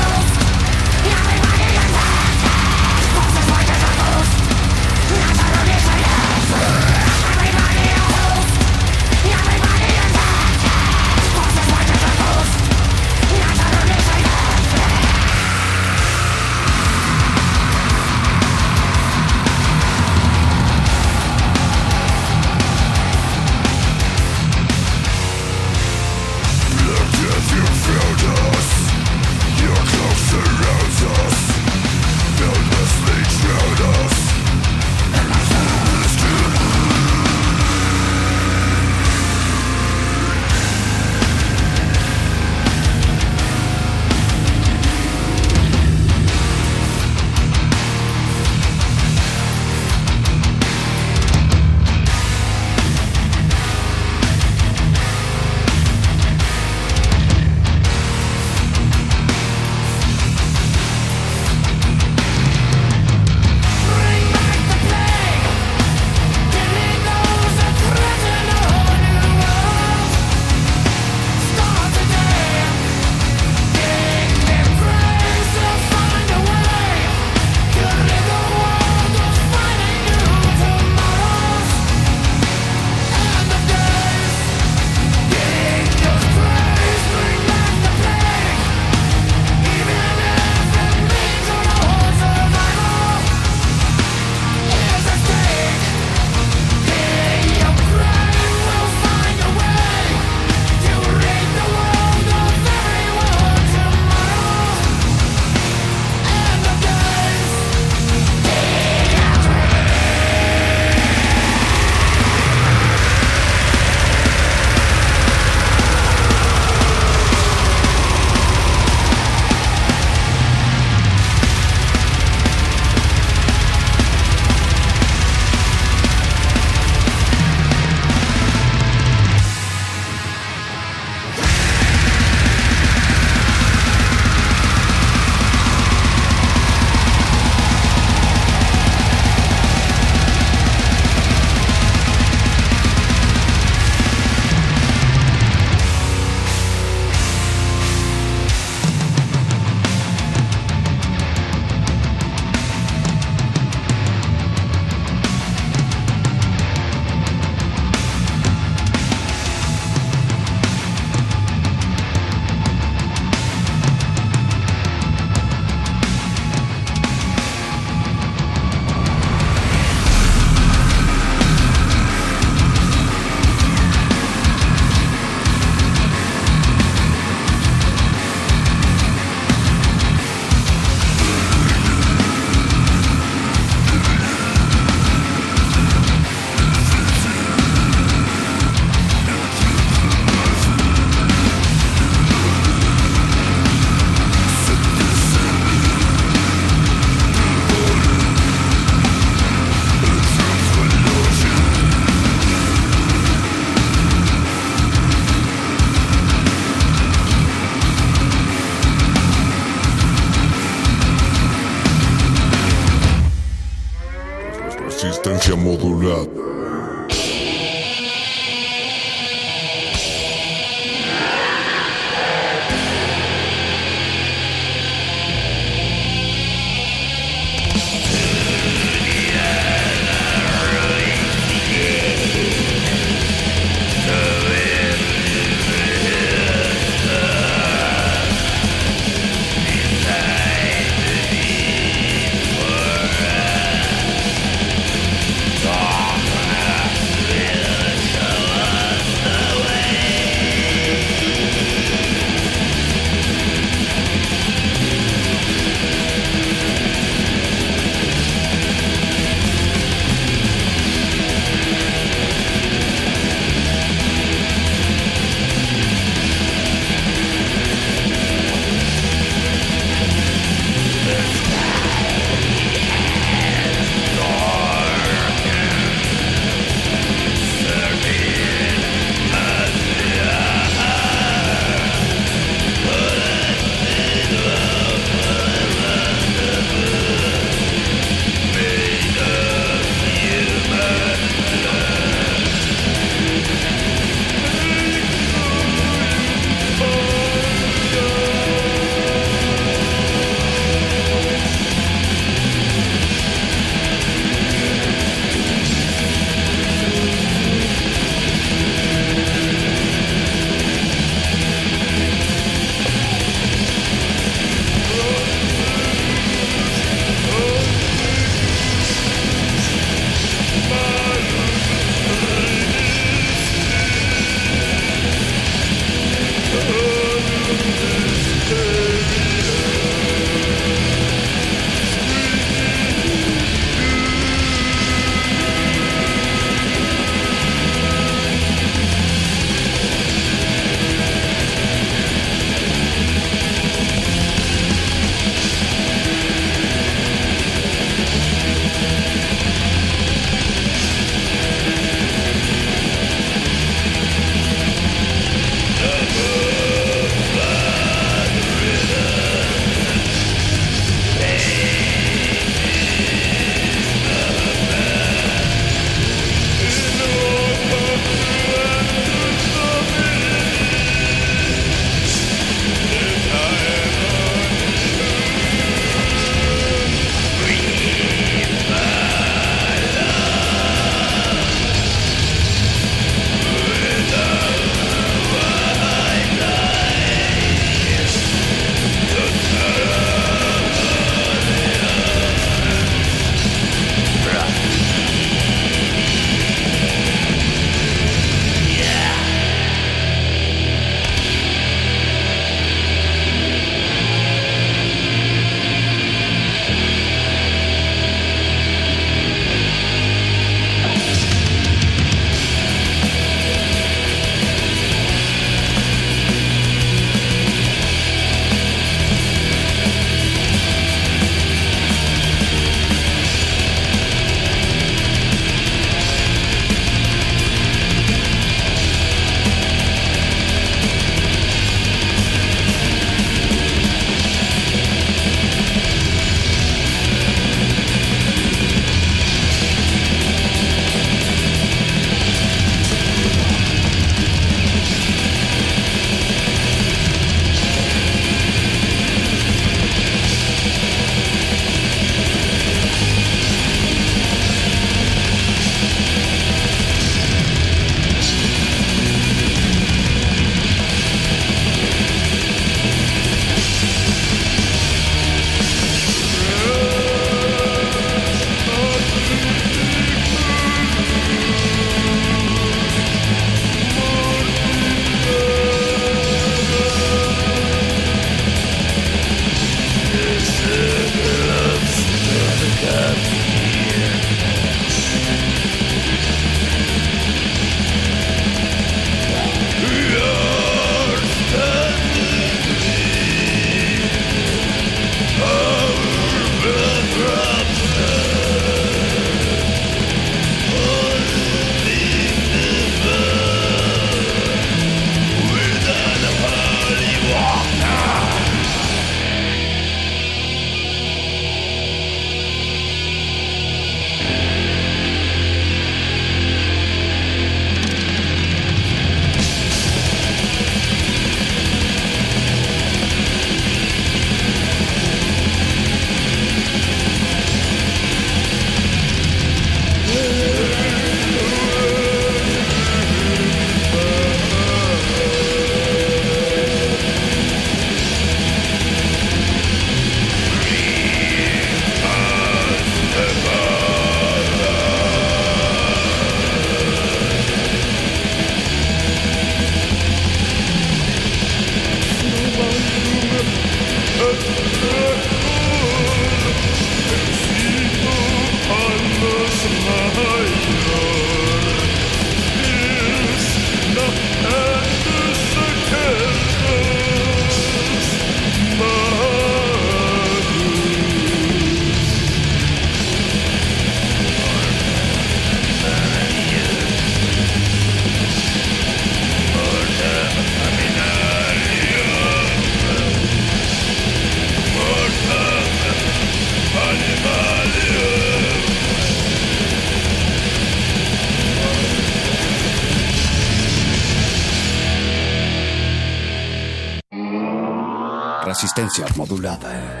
Resistencia 598.91 599.15
modulada. 599.15 600.00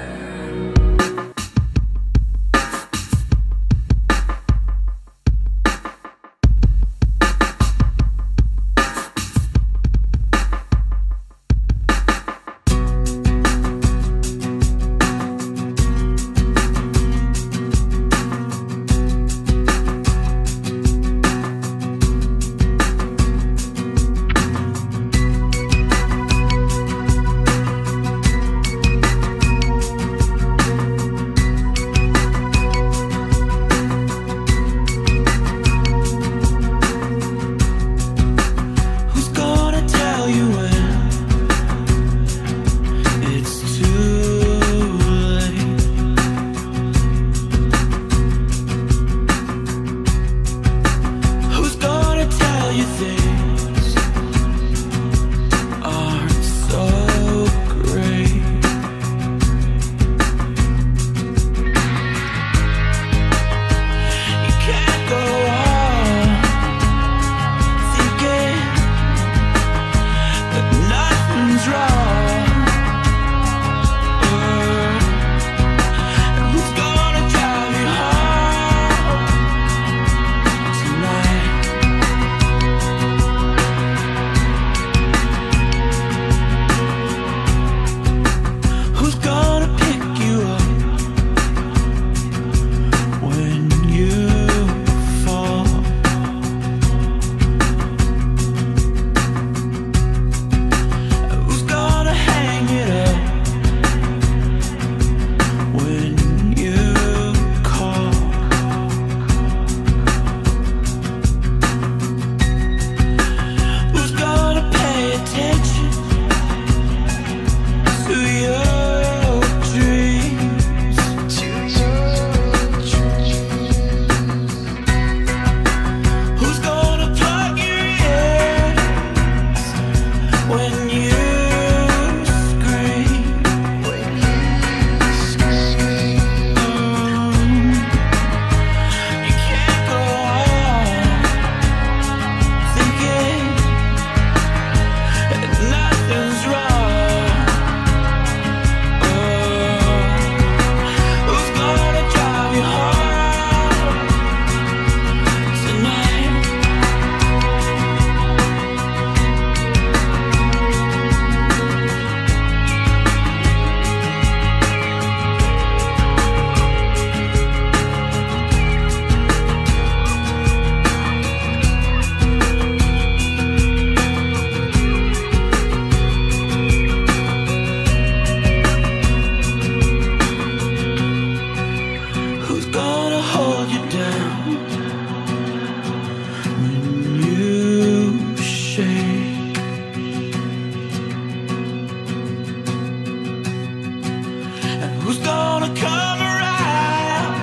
Who's 195.11 195.19
gonna 195.25 195.67
come 195.75 196.21
around 196.21 197.35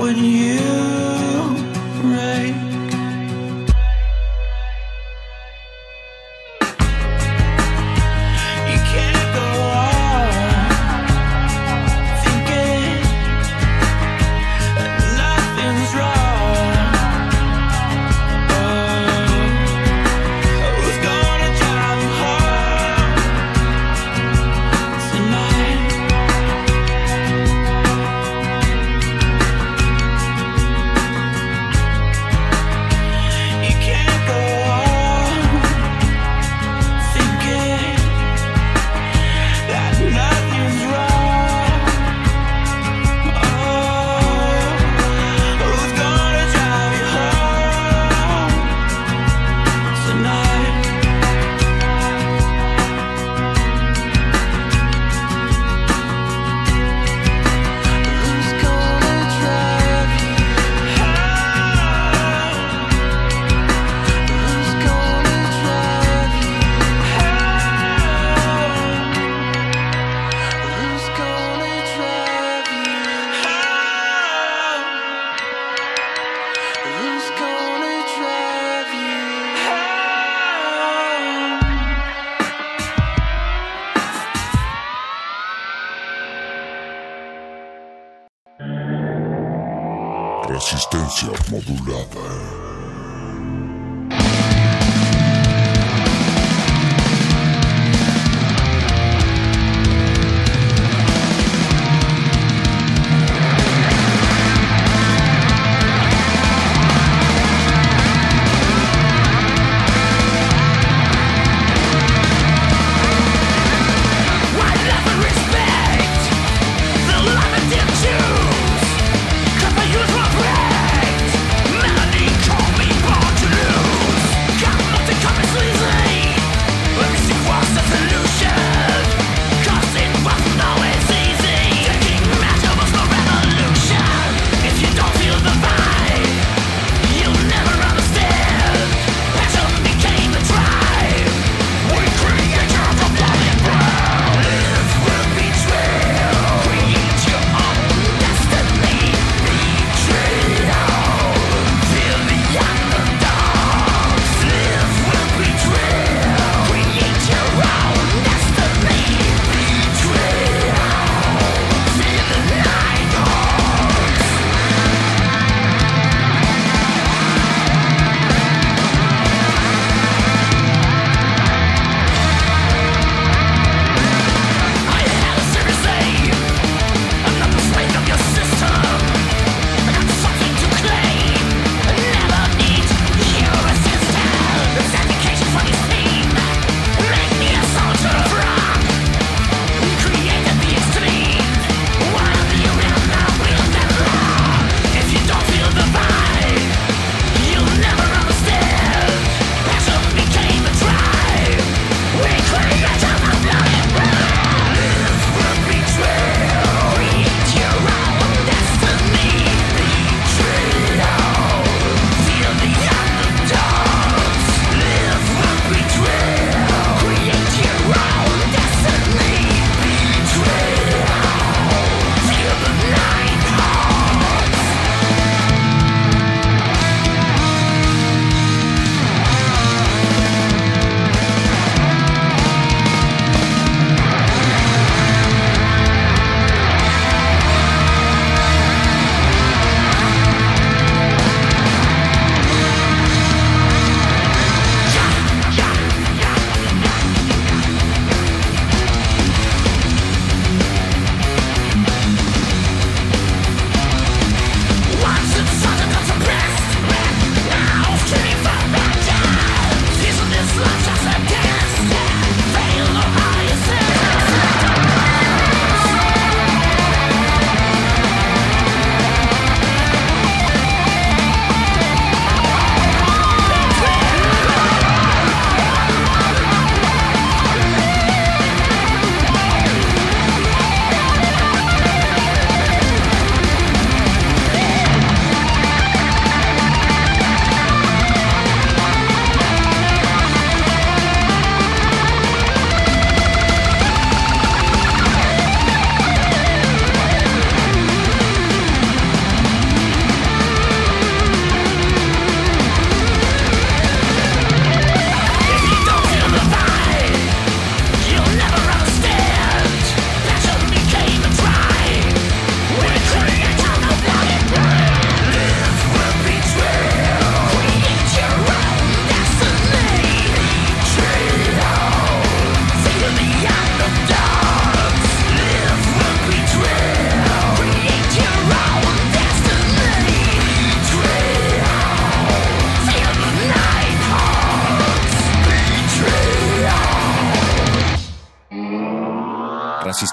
when 0.00 0.16
you 0.16 0.89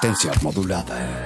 resistencia 0.07 0.31
modulada. 0.41 1.16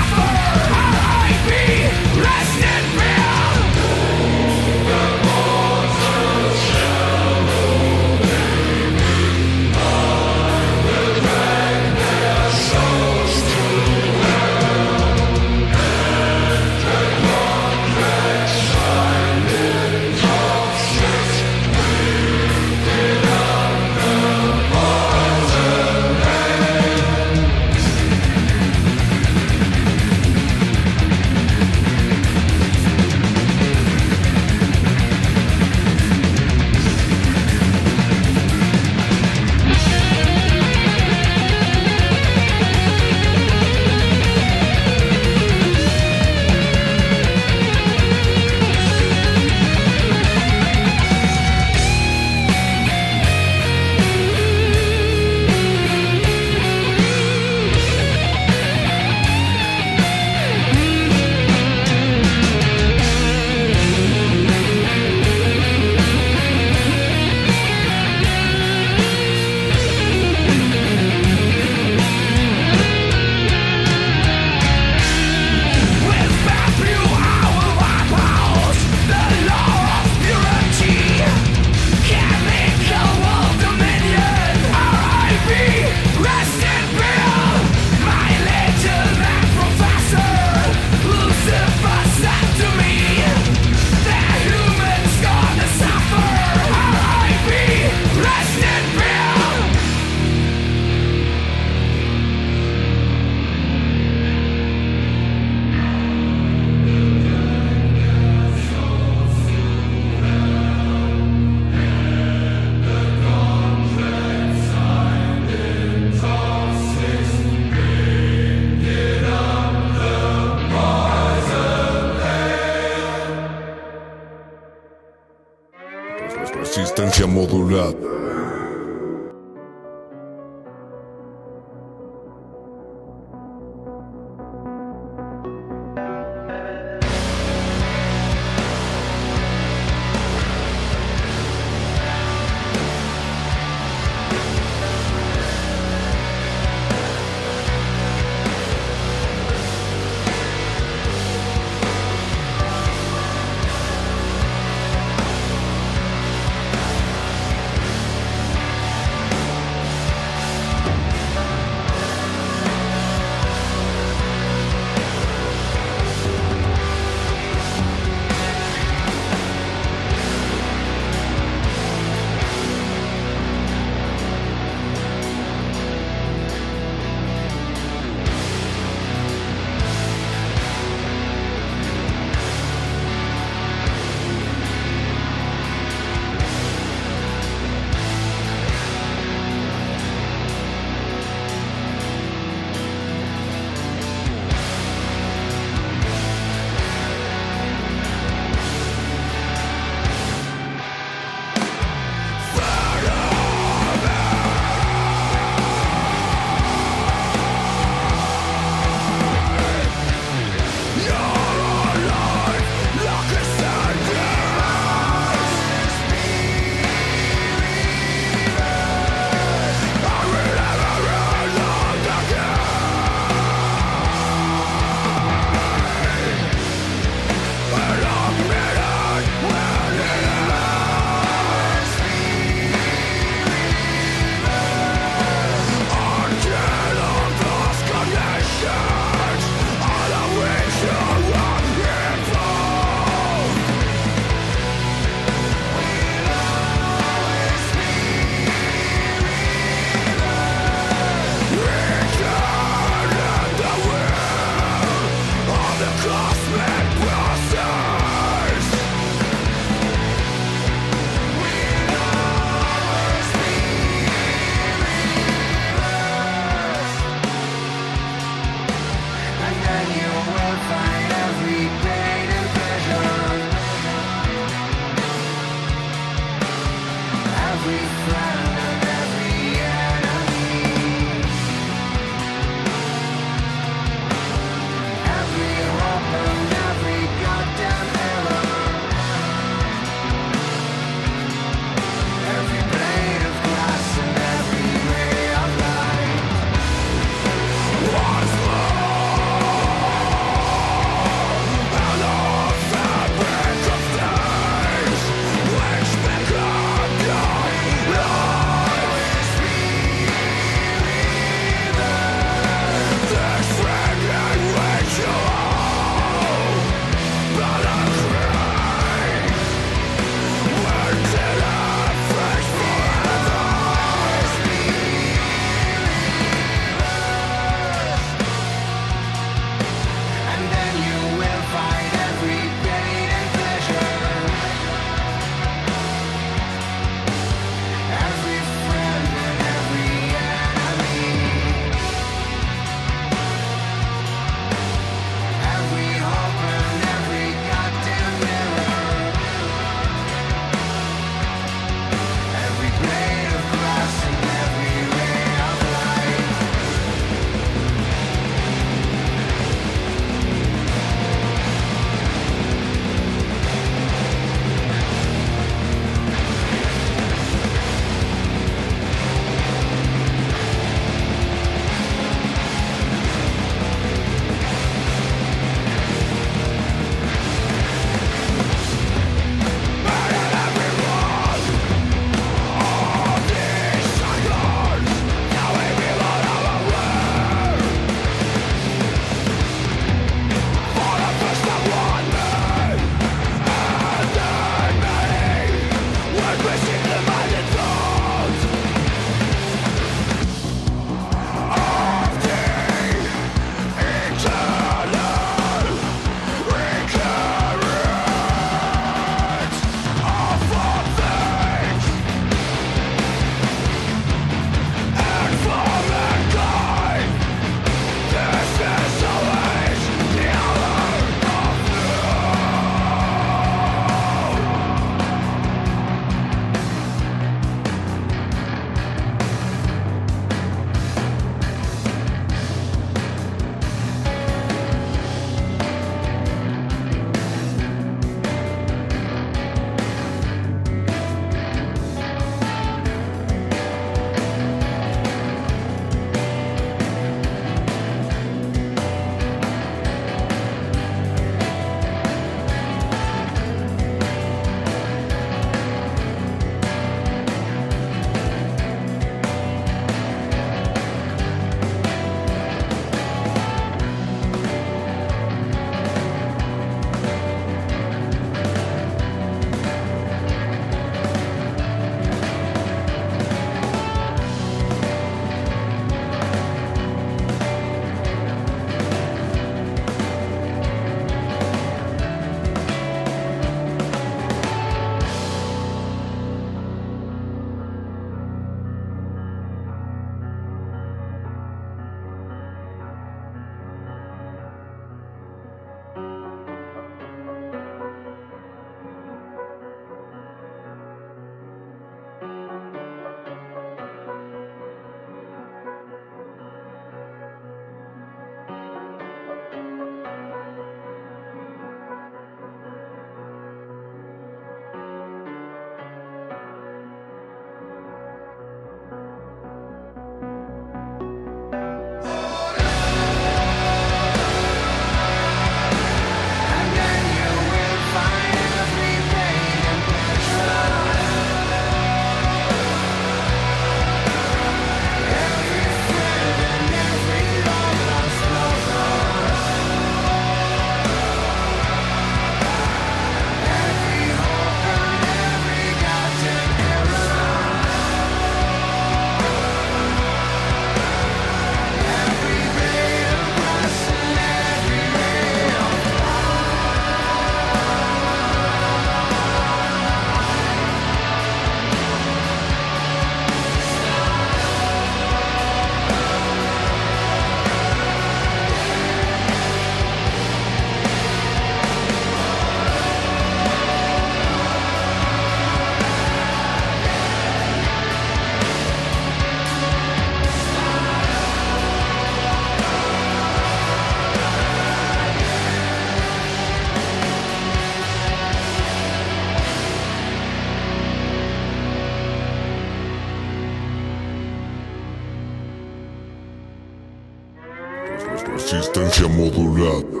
Resistencia 598.61 599.07
modulada. 599.07 600.00